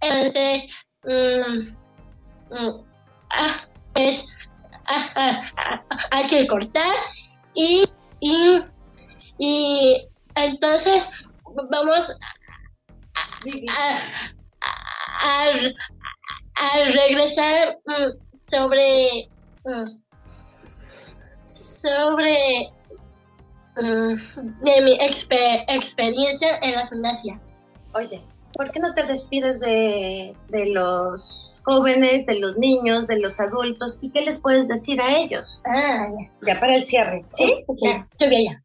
[0.00, 0.64] entonces,
[1.04, 1.76] um,
[3.30, 4.24] ah, pues,
[4.86, 6.94] ah, ah, hay que cortar
[7.54, 7.84] y,
[8.20, 8.64] y,
[9.38, 11.08] y entonces
[11.70, 12.16] vamos
[13.76, 13.98] a,
[16.56, 19.28] a, regresar mm, sobre
[19.64, 19.84] mm,
[21.46, 22.72] sobre
[23.76, 24.14] mm,
[24.62, 27.40] de mi experiencia en la fundación.
[27.94, 28.22] Oye,
[28.58, 33.98] ¿por qué no te despides de, de los jóvenes, de los niños, de los adultos
[34.00, 35.62] y qué les puedes decir a ellos?
[35.64, 36.08] Ah,
[36.42, 36.54] ya.
[36.54, 37.64] Ya para el cierre, ¿sí?
[37.80, 38.56] Ya, estoy bien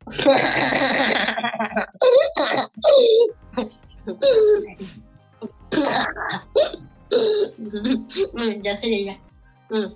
[8.34, 9.20] Mm, ya sé ya.
[9.70, 9.94] Mm.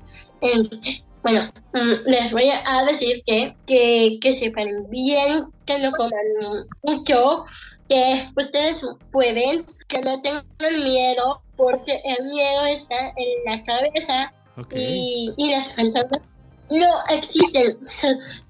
[1.23, 1.41] bueno,
[1.73, 7.45] mm, les voy a decir que, que, que sepan bien, que no coman mucho,
[7.87, 10.43] que ustedes pueden, que no tengan
[10.83, 14.33] miedo, porque el miedo está en la cabeza
[14.71, 16.21] y, y, las personas
[16.69, 17.77] no existen,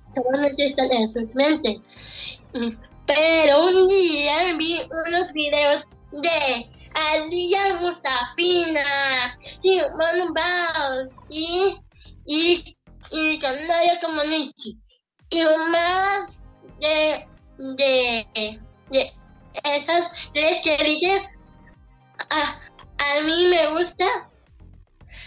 [0.03, 1.79] solamente están en sus mentes.
[3.05, 11.77] Pero un día vi unos videos de Aliyah Mustafina, Simon Baus y,
[12.25, 12.77] y,
[13.11, 14.77] y Canaya Comaneci.
[15.29, 16.33] Y más
[16.79, 19.13] de, de, de
[19.63, 21.21] esas tres dije,
[22.29, 22.59] a,
[22.97, 24.05] a mí me gusta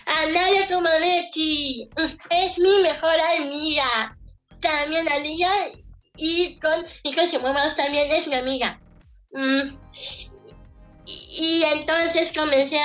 [0.06, 1.88] a Nadia Comaneci.
[2.30, 4.16] Es mi mejor amiga.
[4.60, 5.70] También Aliyah
[6.16, 8.80] y con, y con Simón también es mi amiga.
[9.32, 9.76] Mm,
[11.06, 12.78] y entonces comencé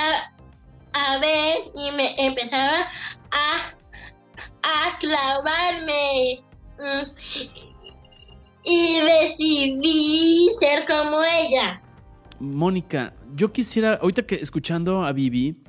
[0.94, 2.88] a, ver y me empezaba
[3.32, 3.74] a,
[4.64, 6.44] a clavarme.
[8.66, 11.82] Y decidí ser como ella.
[12.40, 15.62] Mónica, yo quisiera, ahorita que escuchando a Vivi,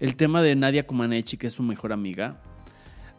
[0.00, 2.40] el tema de Nadia Comaneci, que es su mejor amiga,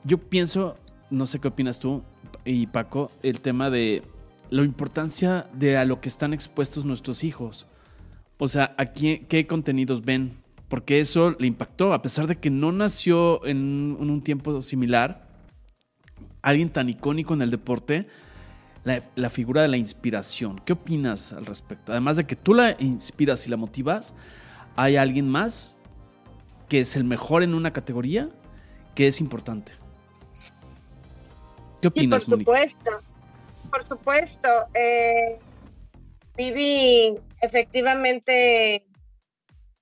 [0.04, 0.78] yo pienso,
[1.10, 2.04] no sé qué opinas tú
[2.46, 4.04] y Paco, el tema de
[4.50, 7.68] la importancia de a lo que están expuestos nuestros hijos.
[8.38, 10.34] O sea, ¿a qué, contenidos ven?
[10.68, 15.28] Porque eso le impactó, a pesar de que no nació en, un tiempo similar,
[16.42, 18.08] alguien tan icónico en el deporte,
[18.86, 20.60] la, figura de la inspiración.
[20.64, 21.92] ¿Qué opinas al respecto?
[21.92, 24.14] Además de que tú la inspiras y la motivas,
[24.76, 25.80] ¿hay alguien más
[26.70, 28.30] que es el mejor en una categoría
[28.94, 29.74] que es importante?
[31.82, 32.92] ¿Qué opinas, por supuesto,
[33.72, 34.50] por supuesto.
[34.74, 35.40] Eh,
[36.38, 38.86] Vivi efectivamente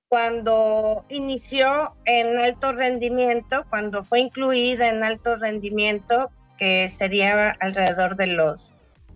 [0.08, 8.28] cuando inició en alto rendimiento, cuando fue incluida en alto rendimiento, que sería alrededor de
[8.28, 8.73] los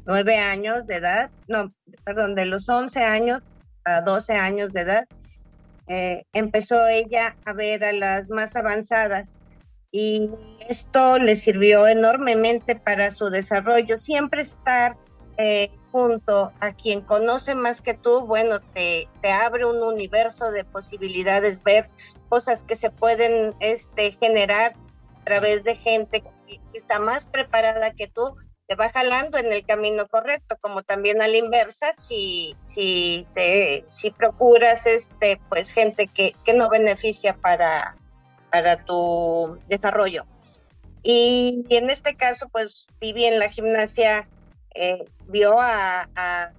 [0.09, 1.71] nueve años de edad, no,
[2.03, 3.43] perdón, de los once años
[3.85, 5.07] a doce años de edad,
[5.87, 9.39] eh, empezó ella a ver a las más avanzadas
[9.91, 10.31] y
[10.69, 14.97] esto le sirvió enormemente para su desarrollo, siempre estar
[15.37, 20.65] eh, junto a quien conoce más que tú, bueno, te, te abre un universo de
[20.65, 21.91] posibilidades, ver
[22.31, 24.75] cosas que se pueden este, generar
[25.21, 28.35] a través de gente que está más preparada que tú,
[28.69, 33.83] te va jalando en el camino correcto, como también a la inversa, si, si, te,
[33.87, 37.97] si procuras este, pues, gente que, que no beneficia para,
[38.51, 40.27] para tu desarrollo.
[41.03, 44.29] Y, en este caso, pues viví en la gimnasia
[44.75, 46.51] eh, vio a, a,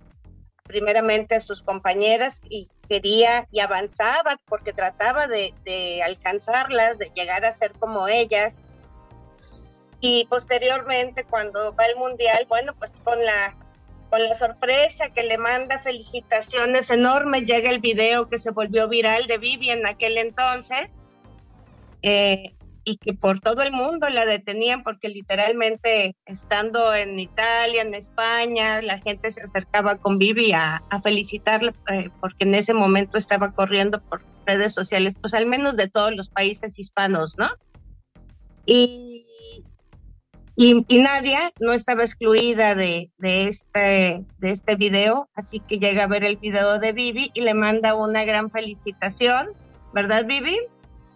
[0.63, 7.45] primeramente a sus compañeras y quería y avanzaba porque trataba de, de alcanzarlas, de llegar
[7.45, 8.55] a ser como ellas.
[10.01, 13.55] Y posteriormente, cuando va al mundial, bueno, pues con la
[14.09, 19.27] con la sorpresa que le manda felicitaciones enormes, llega el video que se volvió viral
[19.27, 20.99] de Vivi en aquel entonces,
[22.01, 27.93] eh, y que por todo el mundo la detenían porque literalmente estando en Italia, en
[27.93, 33.17] España, la gente se acercaba con Vivi a, a felicitarle eh, porque en ese momento
[33.17, 37.49] estaba corriendo por redes sociales, pues al menos de todos los países hispanos, ¿no?
[38.65, 39.23] Y,
[40.61, 46.03] y, y Nadia no estaba excluida de, de, este, de este video, así que llega
[46.03, 49.51] a ver el video de Vivi y le manda una gran felicitación,
[49.93, 50.57] ¿verdad, Vivi?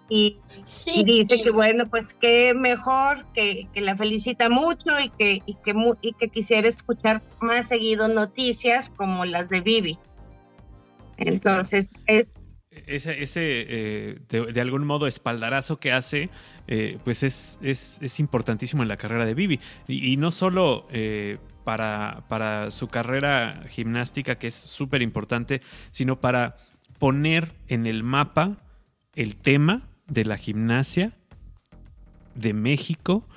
[0.07, 0.37] Y,
[0.85, 1.43] Sí, y dice sí.
[1.43, 6.13] que bueno, pues que mejor, que, que la felicita mucho y que, y, que, y
[6.13, 9.99] que quisiera escuchar más seguido noticias como las de Vivi.
[11.17, 12.39] Entonces, es
[12.87, 16.29] ese, eh, de, algún modo espaldarazo que hace,
[16.67, 19.59] eh, pues es, es, es importantísimo en la carrera de Vivi.
[19.87, 26.57] Y, no solo eh, para, para su carrera gimnástica, que es súper importante, sino para
[26.99, 28.57] poner en el mapa
[29.15, 31.11] el tema de la gimnasia
[32.35, 33.27] de México,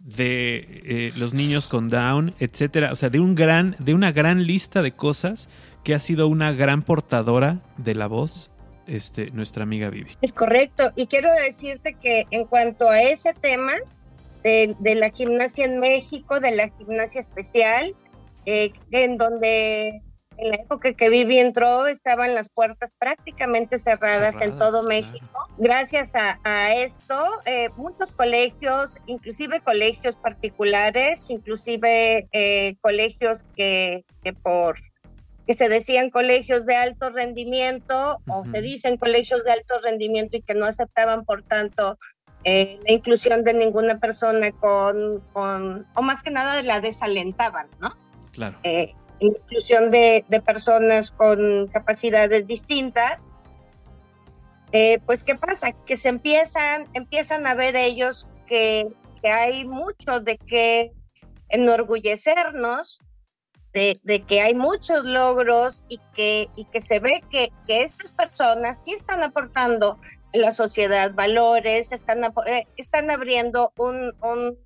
[0.00, 2.92] de los niños con Down, etcétera.
[2.92, 5.48] O sea, de un gran, de una gran lista de cosas
[5.82, 8.50] que ha sido una gran portadora de la voz,
[8.86, 10.16] este, nuestra amiga Vivi.
[10.22, 10.92] Es correcto.
[10.96, 13.74] Y quiero decirte que en cuanto a ese tema
[14.42, 17.94] de, de la gimnasia en México, de la gimnasia especial,
[18.46, 20.00] eh, en donde
[20.38, 24.88] en la época que Vivi entró estaban las puertas prácticamente cerradas, en todo claro.
[24.88, 25.48] México.
[25.58, 34.32] Gracias a, a esto, eh, muchos colegios, inclusive colegios particulares, inclusive eh, colegios que, que
[34.34, 34.78] por
[35.46, 40.42] que se decían colegios de alto rendimiento o se dicen colegios de alto rendimiento y
[40.42, 41.98] que no aceptaban, por tanto,
[42.44, 47.90] eh, la inclusión de ninguna persona con, con, o más que nada la desalentaban, ¿no?
[48.32, 48.56] Claro.
[48.64, 53.22] Eh, inclusión de, de personas con capacidades distintas.
[54.72, 55.72] Eh, pues, ¿qué pasa?
[55.86, 58.88] Que se empiezan, empiezan a ver ellos que,
[59.22, 60.92] que hay mucho de qué
[61.48, 63.00] enorgullecernos,
[63.76, 68.82] de, que hay muchos logros y que, y que se ve que, que estas personas
[68.82, 69.98] sí están aportando
[70.32, 74.58] en la sociedad valores, están, eh, están abriendo un, un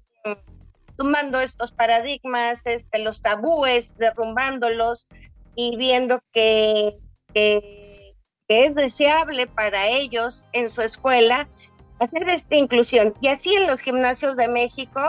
[1.42, 5.08] estos paradigmas, este, los tabúes, derrumbándolos
[5.56, 6.98] y viendo que,
[7.34, 11.48] que es deseable para ellos en su escuela
[12.00, 13.14] hacer esta inclusión.
[13.20, 15.00] Y así en los gimnasios de México,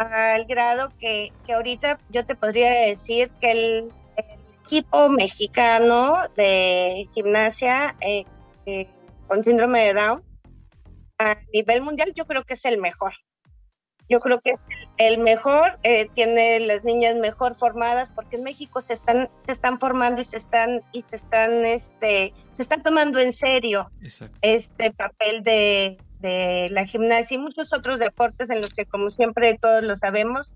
[0.00, 7.06] al grado que, que ahorita yo te podría decir que el, el equipo mexicano de
[7.14, 8.24] gimnasia eh,
[8.66, 8.88] eh,
[9.28, 10.22] con síndrome de Down
[11.18, 13.12] a nivel mundial yo creo que es el mejor.
[14.08, 14.64] Yo creo que es
[14.96, 19.78] el mejor, eh, tiene las niñas mejor formadas porque en México se están se están
[19.78, 24.36] formando y se están y se están este se están tomando en serio Exacto.
[24.42, 29.58] este papel de, de la gimnasia y muchos otros deportes en los que, como siempre
[29.60, 30.50] todos lo sabemos,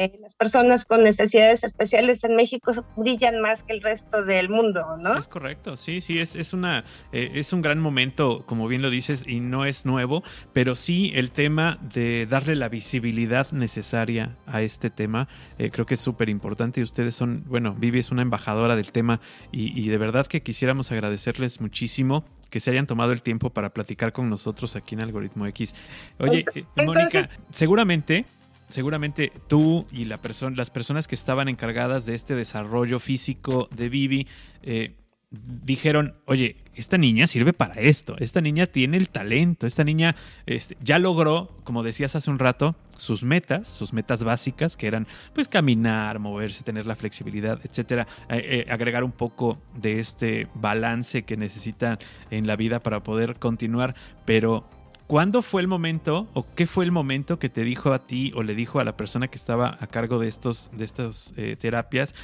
[0.00, 4.82] eh, las personas con necesidades especiales en México brillan más que el resto del mundo,
[4.98, 5.18] ¿no?
[5.18, 8.88] Es correcto, sí, sí, es, es, una, eh, es un gran momento, como bien lo
[8.88, 10.22] dices, y no es nuevo,
[10.54, 15.28] pero sí el tema de darle la visibilidad necesaria a este tema,
[15.58, 18.92] eh, creo que es súper importante y ustedes son, bueno, Vivi es una embajadora del
[18.92, 19.20] tema
[19.52, 23.72] y, y de verdad que quisiéramos agradecerles muchísimo que se hayan tomado el tiempo para
[23.72, 25.74] platicar con nosotros aquí en Algoritmo X.
[26.18, 28.26] Oye, eh, Mónica, seguramente
[28.68, 33.88] seguramente tú y la persona, las personas que estaban encargadas de este desarrollo físico de
[33.88, 34.28] Vivi
[34.62, 34.94] eh,
[35.30, 40.16] dijeron, oye, esta niña sirve para esto, esta niña tiene el talento, esta niña
[40.46, 45.06] este, ya logró, como decías hace un rato, sus metas, sus metas básicas, que eran
[45.32, 51.22] pues caminar, moverse, tener la flexibilidad, etcétera, eh, eh, agregar un poco de este balance
[51.22, 51.98] que necesitan
[52.30, 54.68] en la vida para poder continuar, pero
[55.06, 58.44] ¿Cuándo fue el momento o qué fue el momento que te dijo a ti o
[58.44, 62.14] le dijo a la persona que estaba a cargo de de estas eh, terapias,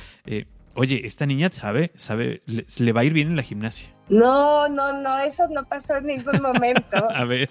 [0.77, 3.89] oye, esta niña sabe, sabe, le, le, va a ir bien en la gimnasia?
[4.09, 7.11] No, no, no, eso no pasó en ningún momento.
[7.15, 7.49] a ver,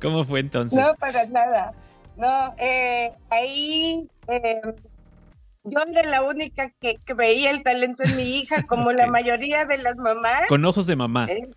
[0.00, 0.78] ¿cómo fue entonces?
[0.78, 1.72] No, para nada.
[2.16, 4.60] No, eh, ahí eh,
[5.64, 8.96] yo era la única que, que, veía el talento en mi hija, como okay.
[8.98, 10.46] la mayoría de las mamás.
[10.48, 11.26] Con ojos de mamá.
[11.26, 11.48] Eh,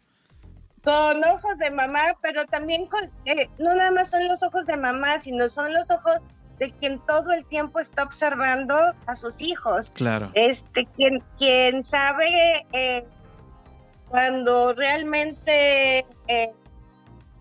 [0.83, 4.75] con ojos de mamá, pero también con, eh, no nada más son los ojos de
[4.75, 6.17] mamá, sino son los ojos
[6.59, 8.75] de quien todo el tiempo está observando
[9.05, 9.91] a sus hijos.
[9.91, 10.31] Claro.
[10.33, 13.05] Este, quien, quien sabe eh,
[14.07, 16.51] cuando realmente eh,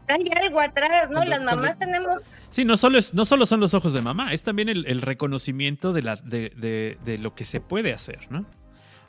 [0.08, 1.16] hay algo atrás, ¿no?
[1.18, 4.02] Cuando- Las mamás cuando- tenemos Sí, no solo, es, no solo son los ojos de
[4.02, 7.94] mamá, es también el, el reconocimiento de, la, de, de- de lo que se puede
[7.94, 8.44] hacer, ¿no?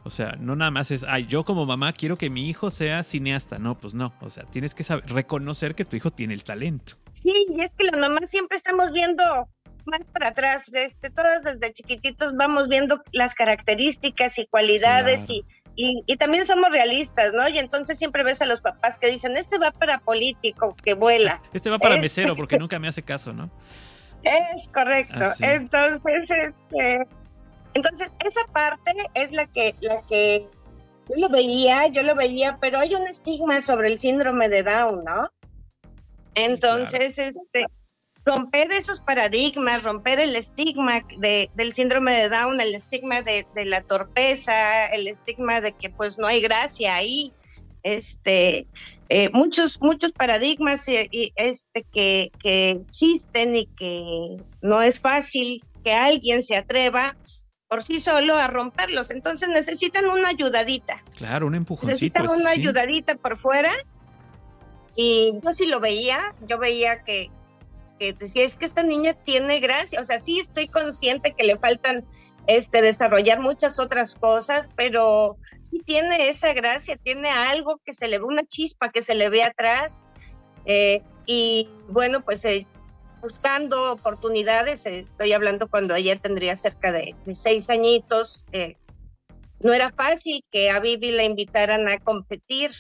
[0.06, 3.04] O sea, no nada más es, ay, yo como mamá quiero que mi hijo sea
[3.04, 3.58] cineasta.
[3.60, 4.14] No, pues no.
[4.22, 6.96] O sea, tienes que saber, reconocer que tu hijo tiene el talento.
[7.14, 9.24] Sí, y es que las mamás siempre estamos viendo
[9.86, 15.34] más para atrás, este, todos desde chiquititos vamos viendo las características y cualidades Claro.
[15.34, 17.48] y, y, y también somos realistas, ¿no?
[17.50, 21.42] Y entonces siempre ves a los papás que dicen, este va para político, que vuela.
[21.54, 23.50] Este va para Es- mesero porque nunca me hace caso, ¿no?
[24.24, 25.20] Es correcto.
[25.42, 27.08] Entonces, este,
[27.74, 30.44] entonces esa parte es la que, la que
[31.10, 35.04] yo lo veía, yo lo veía, pero hay un estigma sobre el síndrome de Down,
[35.04, 35.30] ¿no?
[36.36, 37.66] Entonces, este,
[38.26, 43.66] romper esos paradigmas, romper el estigma de, del síndrome de Down, el estigma de, de
[43.66, 47.34] la torpeza, el estigma de que pues no hay gracia ahí,
[47.84, 48.66] este,
[49.10, 55.94] eh, muchos, muchos paradigmas y, este, que, que existen y que no es fácil que
[55.94, 57.18] alguien se atreva
[57.68, 59.12] por sí solo a romperlos.
[59.12, 61.04] Entonces necesitan una ayudadita.
[61.18, 61.92] Claro, un empujoncito.
[61.92, 62.62] Necesitan una sí.
[62.62, 63.74] ayudadita por fuera.
[64.96, 67.30] Y yo sí lo veía, yo veía que,
[68.04, 70.02] que decía, es que esta niña tiene gracia.
[70.02, 72.06] O sea, sí estoy consciente que le faltan
[72.48, 78.20] este desarrollar muchas otras cosas, pero sí tiene esa gracia, tiene algo que se le
[78.20, 80.04] ve, una chispa que se le ve atrás.
[80.66, 82.68] Eh, y bueno, pues eh,
[83.22, 88.76] buscando oportunidades, estoy hablando cuando ella tendría cerca de, de seis añitos, eh,
[89.62, 92.72] no era fácil que a Vivi la invitaran a competir,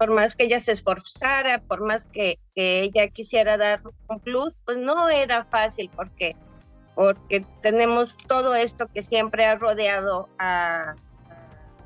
[0.00, 4.78] por más que ella se esforzara, por más que, ella quisiera dar un plus, pues
[4.78, 6.34] no era fácil porque,
[6.94, 10.94] porque tenemos todo esto que siempre ha rodeado a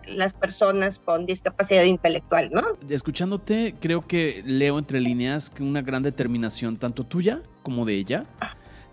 [0.06, 2.62] las personas con discapacidad intelectual, ¿no?
[2.88, 8.26] Escuchándote, creo que leo entre líneas que una gran determinación, tanto tuya como de ella,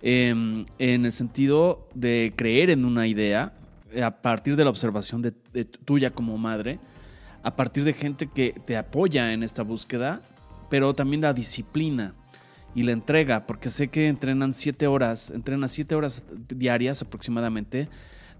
[0.01, 0.29] eh,
[0.79, 3.53] en el sentido de creer en una idea,
[4.03, 6.79] a partir de la observación de, de tuya como madre,
[7.43, 10.21] a partir de gente que te apoya en esta búsqueda,
[10.69, 12.13] pero también la disciplina
[12.73, 17.89] y la entrega, porque sé que entrenan siete horas, entrenan siete horas diarias aproximadamente,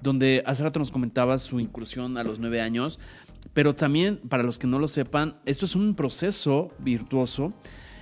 [0.02, 3.00] donde hace rato nos comentabas su incursión a los nueve años,
[3.54, 7.54] pero también, para los que no lo sepan, esto es un proceso virtuoso.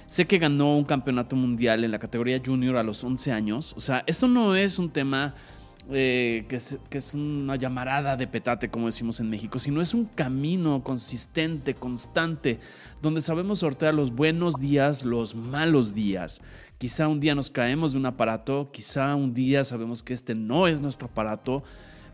[0.08, 3.74] Sé que ganó un campeonato mundial en la categoría junior a los 11 años.
[3.76, 5.36] O sea, esto no es un tema
[5.92, 10.84] eh, que, es, una llamarada de petate, como decimos en México, sino es un camino
[10.84, 12.60] consistente, constante,
[13.02, 16.42] donde sabemos sortear los buenos días, los malos días.
[16.78, 20.68] Quizá un día nos caemos de un aparato, quizá un día sabemos que este no
[20.68, 21.64] es nuestro aparato,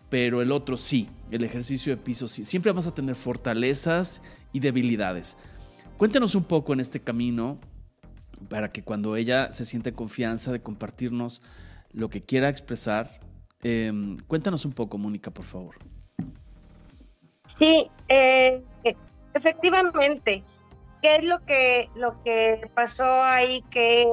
[0.09, 2.43] pero el otro sí, el ejercicio de piso sí.
[2.43, 4.21] Siempre vamos a tener fortalezas
[4.53, 5.35] y debilidades.
[5.97, 7.59] Cuéntanos un poco en este camino
[8.47, 11.41] para que cuando ella se siente confianza de compartirnos
[11.91, 13.24] lo que quiera expresar,
[13.67, 13.91] eh,
[14.27, 15.75] cuéntanos un poco, Mónica, por favor.
[17.57, 18.61] Sí, eh,
[19.33, 20.43] efectivamente.
[21.01, 23.63] ¿Qué es lo que, lo que pasó ahí?
[23.71, 24.07] Que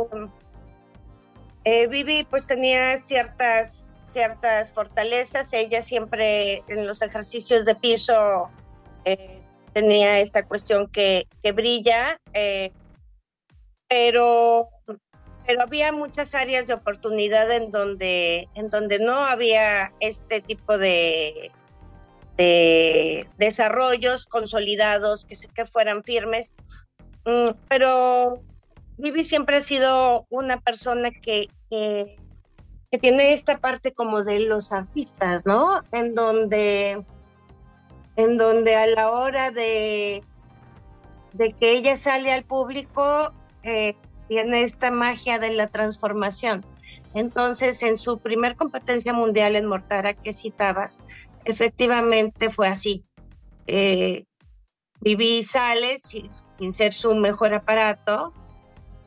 [1.64, 5.52] eh, Vivi pues tenía ciertas, ciertas fortalezas.
[5.52, 8.48] Ella siempre en los ejercicios de piso
[9.04, 9.42] eh,
[9.74, 12.72] tenía esta cuestión que, que brilla, eh,
[13.86, 14.68] pero
[15.46, 21.50] pero había muchas áreas de oportunidad en donde, en donde no había este tipo de,
[22.36, 26.54] de desarrollos consolidados que, que fueran firmes.
[27.24, 28.38] Mm, pero
[28.98, 32.16] Vivi siempre ha sido una persona que, que,
[32.90, 35.82] que, tiene esta parte como de los artistas, ¿no?
[35.92, 37.04] En donde,
[38.16, 40.22] en donde a la hora de,
[41.32, 43.32] de que ella sale al público,
[43.62, 43.96] eh,
[44.28, 46.64] tiene esta magia de la transformación.
[47.14, 50.98] Entonces, en su primer competencia mundial en Mortara que citabas,
[51.44, 53.04] efectivamente fue así.
[53.66, 54.24] Eh,
[55.02, 58.32] Viví y sale sin, ser su mejor aparato.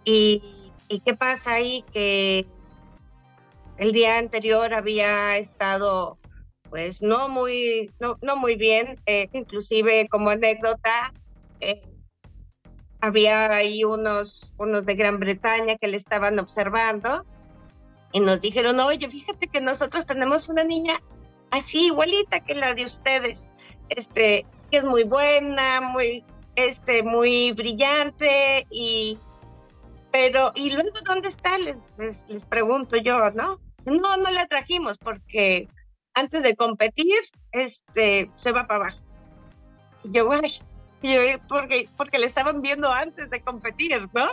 [0.03, 0.43] Y,
[0.89, 1.85] y, qué pasa ahí?
[1.93, 2.45] Que
[3.77, 6.17] el día anterior había estado,
[6.69, 11.13] pues, no muy, no, no muy bien, eh, inclusive como anécdota,
[11.61, 11.81] eh,
[13.01, 17.25] había ahí unos, unos de Gran Bretaña que le estaban observando
[18.11, 21.01] y nos dijeron, oye, fíjate que nosotros tenemos una niña
[21.51, 23.49] así igualita que la de ustedes,
[23.89, 26.23] este, que es muy buena, muy,
[26.55, 29.17] este, muy brillante y
[30.15, 31.57] pero, ¿y luego dónde está?
[31.57, 31.75] Les,
[32.29, 33.59] les, pregunto yo, ¿no?
[33.85, 35.67] No, no la trajimos porque
[36.13, 37.17] antes de competir,
[37.51, 38.99] este, se va para abajo.
[40.05, 40.29] Y yo,
[41.01, 44.27] bueno, yo, porque, porque le estaban viendo antes de competir, ¿no?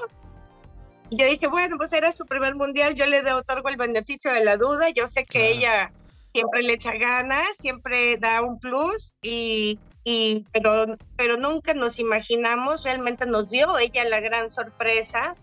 [1.11, 4.45] Y yo dije, bueno, pues era su primer mundial, yo le otorgo el beneficio de
[4.45, 5.93] la duda, yo sé que ella
[6.25, 12.83] siempre le echa ganas, siempre da un plus, y, y, pero, pero nunca nos imaginamos,
[12.85, 15.35] realmente nos dio ella la gran sorpresa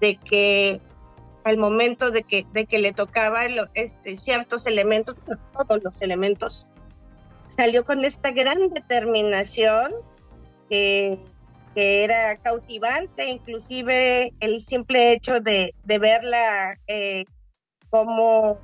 [0.00, 0.80] de que
[1.44, 3.44] al momento de que, de que le tocaba
[3.74, 5.16] este, ciertos elementos,
[5.52, 6.66] todos los elementos,
[7.48, 9.92] salió con esta gran determinación
[10.72, 11.18] que
[11.74, 17.24] que era cautivante, inclusive el simple hecho de, verla eh,
[17.88, 18.58] como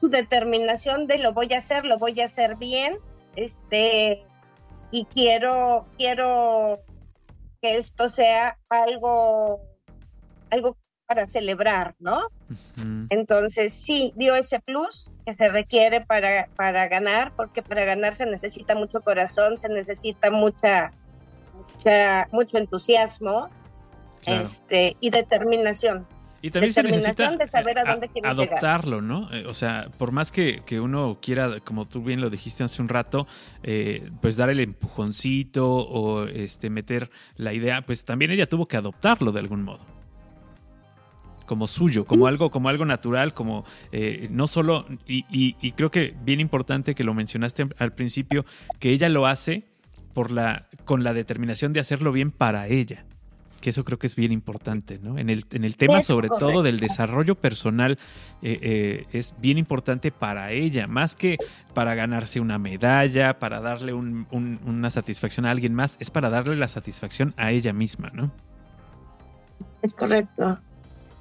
[0.00, 2.98] su determinación de lo voy a hacer, lo voy a hacer bien,
[3.36, 4.24] este,
[4.90, 6.78] y quiero, quiero
[7.60, 9.60] que esto sea algo,
[10.50, 10.76] algo
[11.06, 12.28] para celebrar, ¿no?
[13.10, 18.24] Entonces sí, dio ese plus que se requiere para, para ganar, porque para ganar se
[18.24, 20.90] necesita mucho corazón, se necesita mucha
[22.32, 23.50] mucho entusiasmo
[24.24, 26.06] este, y determinación.
[26.40, 29.30] Y también se necesita de saber a dónde adoptarlo, ¿no?
[29.34, 32.80] Eh, o sea, por más que, que, uno quiera, como tú bien lo dijiste hace
[32.80, 33.26] un rato,
[33.62, 38.78] eh, pues dar el empujoncito o este meter la idea, pues también ella tuvo que
[38.78, 39.97] adoptarlo de algún modo.
[41.48, 46.14] Como suyo, como algo, como algo natural, como eh, no solo, y, y creo que
[46.22, 48.44] bien importante que lo mencionaste al principio,
[48.78, 49.64] que ella lo hace
[50.12, 53.04] por la, con la determinación de hacerlo bien para ella.
[53.60, 55.18] Que eso creo que es bien importante, ¿no?
[55.18, 57.98] En el, en el tema, sobre todo, del desarrollo personal,
[58.40, 61.38] eh, eh, es bien importante para ella, más que
[61.74, 66.68] para ganarse una medalla, para darle una satisfacción a alguien más, es para darle la
[66.68, 68.30] satisfacción a ella misma, ¿no?
[69.82, 70.58] Es correcto.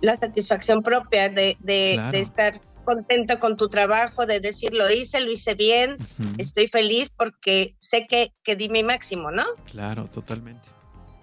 [0.02, 5.30] La satisfacción propia de, de estar contento con tu trabajo, de decir lo hice, lo
[5.30, 5.98] hice bien,
[6.38, 9.44] estoy feliz porque sé que, que di mi máximo, ¿no?
[9.70, 10.70] Claro, totalmente.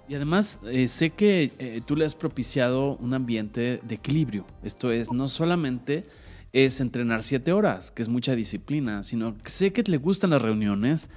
[0.07, 4.47] Y además eh, sé que eh, tú le has propiciado un ambiente de equilibrio.
[4.63, 6.05] Esto es, no solamente
[6.53, 10.43] es entrenar siete horas, que es mucha disciplina, sino que sé que le gustan las
[10.43, 11.09] reuniones,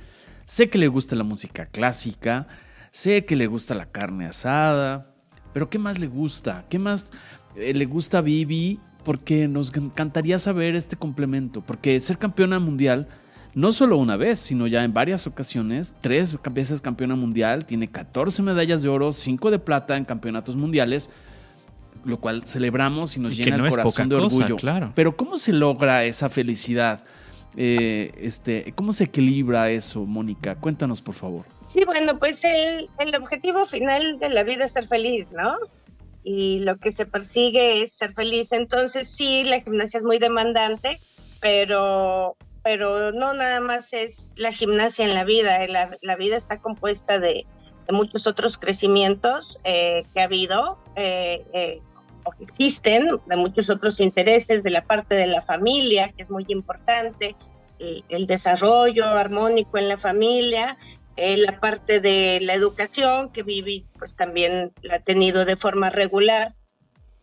[0.45, 2.47] sé que le gusta la música clásica,
[2.91, 5.13] sé que le gusta la carne asada,
[5.53, 6.65] pero ¿qué más le gusta?
[6.69, 7.11] ¿Qué más
[7.57, 13.07] eh, le gusta a Vivi porque nos encantaría saber este complemento, porque ser campeona mundial,
[13.53, 18.43] no solo una vez, sino ya en varias ocasiones, tres veces campeona mundial, tiene 14
[18.43, 21.09] medallas de oro, 5 de plata en campeonatos mundiales,
[22.03, 24.57] lo cual celebramos y nos llena el corazón de orgullo.
[24.57, 24.91] claro.
[24.93, 27.03] Pero ¿cómo se logra esa felicidad?
[27.55, 30.55] Eh, este, ¿Cómo se equilibra eso, Mónica?
[30.55, 31.45] Cuéntanos, por favor.
[31.65, 35.55] Sí, bueno, pues el, el objetivo final de la vida es ser feliz, ¿no?
[36.29, 38.51] Y lo que se persigue es ser feliz.
[38.51, 40.99] Entonces sí, la gimnasia es muy demandante,
[41.39, 46.59] pero, pero no nada más es la gimnasia en la vida, la, la vida está
[46.59, 47.45] compuesta de,
[47.87, 51.81] de muchos otros crecimientos eh, que ha habido eh, eh,
[52.25, 56.29] o que existen, de muchos otros intereses, de la parte de la familia, que es
[56.29, 57.37] muy importante,
[57.79, 60.77] el, el desarrollo armónico en la familia,
[61.17, 65.89] eh, la parte de la educación, que Vivi pues también la ha tenido de forma
[65.89, 66.53] regular.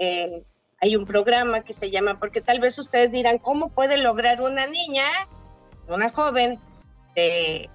[0.00, 0.42] Eh,
[0.80, 4.66] hay un programa que se llama, porque tal vez ustedes dirán, ¿cómo puede lograr una
[4.66, 5.06] niña,
[5.86, 6.58] una joven,
[7.14, 7.70] de,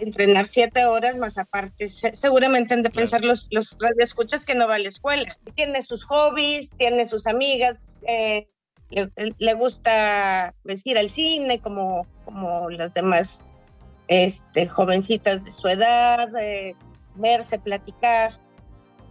[0.00, 1.88] entrenar siete horas más aparte?
[1.88, 5.38] seguramente han de pensar los, los radioescuchas que no va a la escuela.
[5.54, 8.48] Tiene sus hobbies, tiene sus amigas, eh,
[8.90, 13.44] le, gusta pues, ir al cine como, como las demás
[14.08, 16.28] este, jovencitas de su edad,
[17.14, 18.38] verse, platicar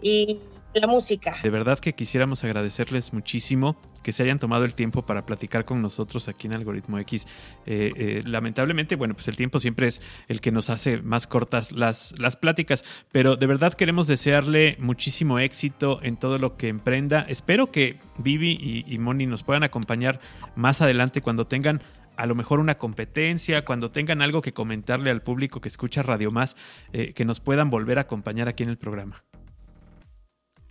[0.02, 0.40] y
[0.74, 1.38] la música.
[1.42, 5.82] De verdad que quisiéramos agradecerles muchísimo que se hayan tomado el tiempo para platicar con
[5.82, 7.28] nosotros aquí en Algoritmo X.
[7.66, 11.74] Eh, eh, lamentablemente, bueno, pues el tiempo siempre es el que nos hace más cortas
[11.74, 17.26] las, las pláticas, pero de verdad queremos desearle muchísimo éxito en todo lo que emprenda.
[17.28, 20.22] Espero que Vivi y, y Moni nos puedan acompañar
[20.56, 21.82] más adelante cuando tengan
[22.18, 26.32] a lo mejor una competencia, cuando tengan algo que comentarle al público que escucha Radio
[26.32, 26.58] Más,
[26.92, 29.24] eh, que nos puedan volver a acompañar aquí en el programa.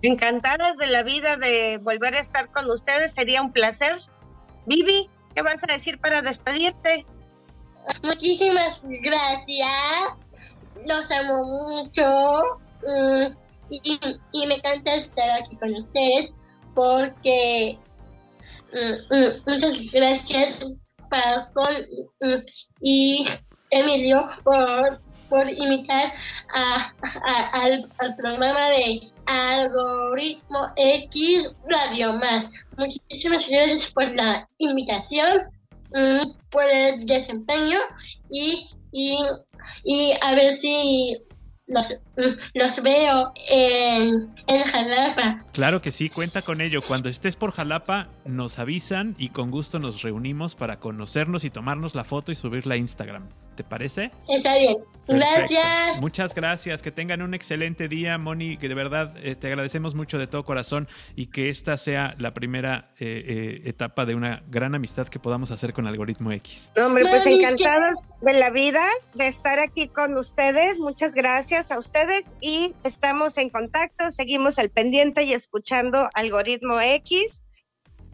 [0.03, 4.01] Encantadas de la vida de volver a estar con ustedes, sería un placer.
[4.67, 7.07] Vivi, ¿qué vas a decir para despedirte?
[8.03, 10.19] Muchísimas gracias,
[10.87, 12.43] los amo mucho
[12.83, 13.37] mm,
[13.71, 16.35] y, me encanta estar aquí con ustedes
[16.75, 17.79] porque
[18.73, 20.86] mm, mm, muchas gracias
[21.55, 21.69] con
[22.81, 23.27] y
[23.71, 26.13] Emilio por por invitar
[26.55, 26.93] a,
[27.53, 32.51] al, al, programa de Algoritmo X Radio Más.
[32.77, 35.39] Muchísimas gracias por la invitación,
[35.93, 37.79] mm, por el desempeño
[38.31, 39.19] y, y,
[39.85, 41.19] y a ver si
[41.67, 41.99] los,
[42.55, 45.45] los veo en, en, Jalapa.
[45.53, 46.81] Claro que sí, cuenta con ello.
[46.87, 51.95] Cuando estés por Jalapa, nos avisan y con gusto nos reunimos para conocernos y tomarnos
[51.95, 53.29] la foto y subirla a Instagram.
[53.57, 54.13] ¿Te parece?
[54.29, 54.77] Está bien.
[55.09, 56.01] Gracias.
[56.01, 56.83] Muchas gracias.
[56.83, 58.57] Que tengan un excelente día, Moni.
[58.57, 62.35] Que de verdad eh, te agradecemos mucho de todo corazón y que esta sea la
[62.35, 66.73] primera eh, eh, etapa de una gran amistad que podamos hacer con Algoritmo X.
[66.77, 68.85] hombre, pues encantados de la vida
[69.15, 70.79] de estar aquí con ustedes.
[70.79, 74.11] Muchas gracias a ustedes y estamos en contacto.
[74.11, 77.43] Seguimos al pendiente y escuchando Algoritmo X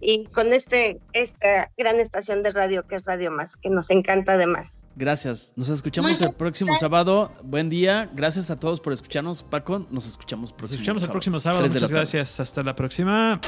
[0.04, 4.32] y con este esta gran estación de radio que es Radio Más, que nos encanta
[4.32, 4.84] además.
[4.96, 5.52] Gracias.
[5.54, 7.30] Nos escuchamos el próximo sábado.
[7.44, 8.10] Buen día.
[8.12, 9.86] Gracias a todos por escucharnos, Paco.
[9.90, 11.68] Nos escuchamos próximo Nos escuchamos el próximo sábado.
[11.68, 12.40] Muchas gracias.
[12.40, 13.40] Hasta la próxima.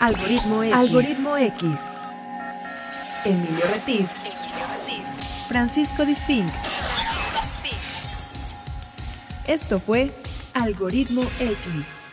[0.00, 0.74] Algoritmo X.
[0.76, 1.70] Algoritmo X.
[3.24, 4.10] Emilio Retif.
[5.48, 6.50] Francisco Disfink.
[9.46, 10.10] Esto fue
[10.52, 11.30] Algoritmo X.
[11.40, 12.07] Algoritmo X.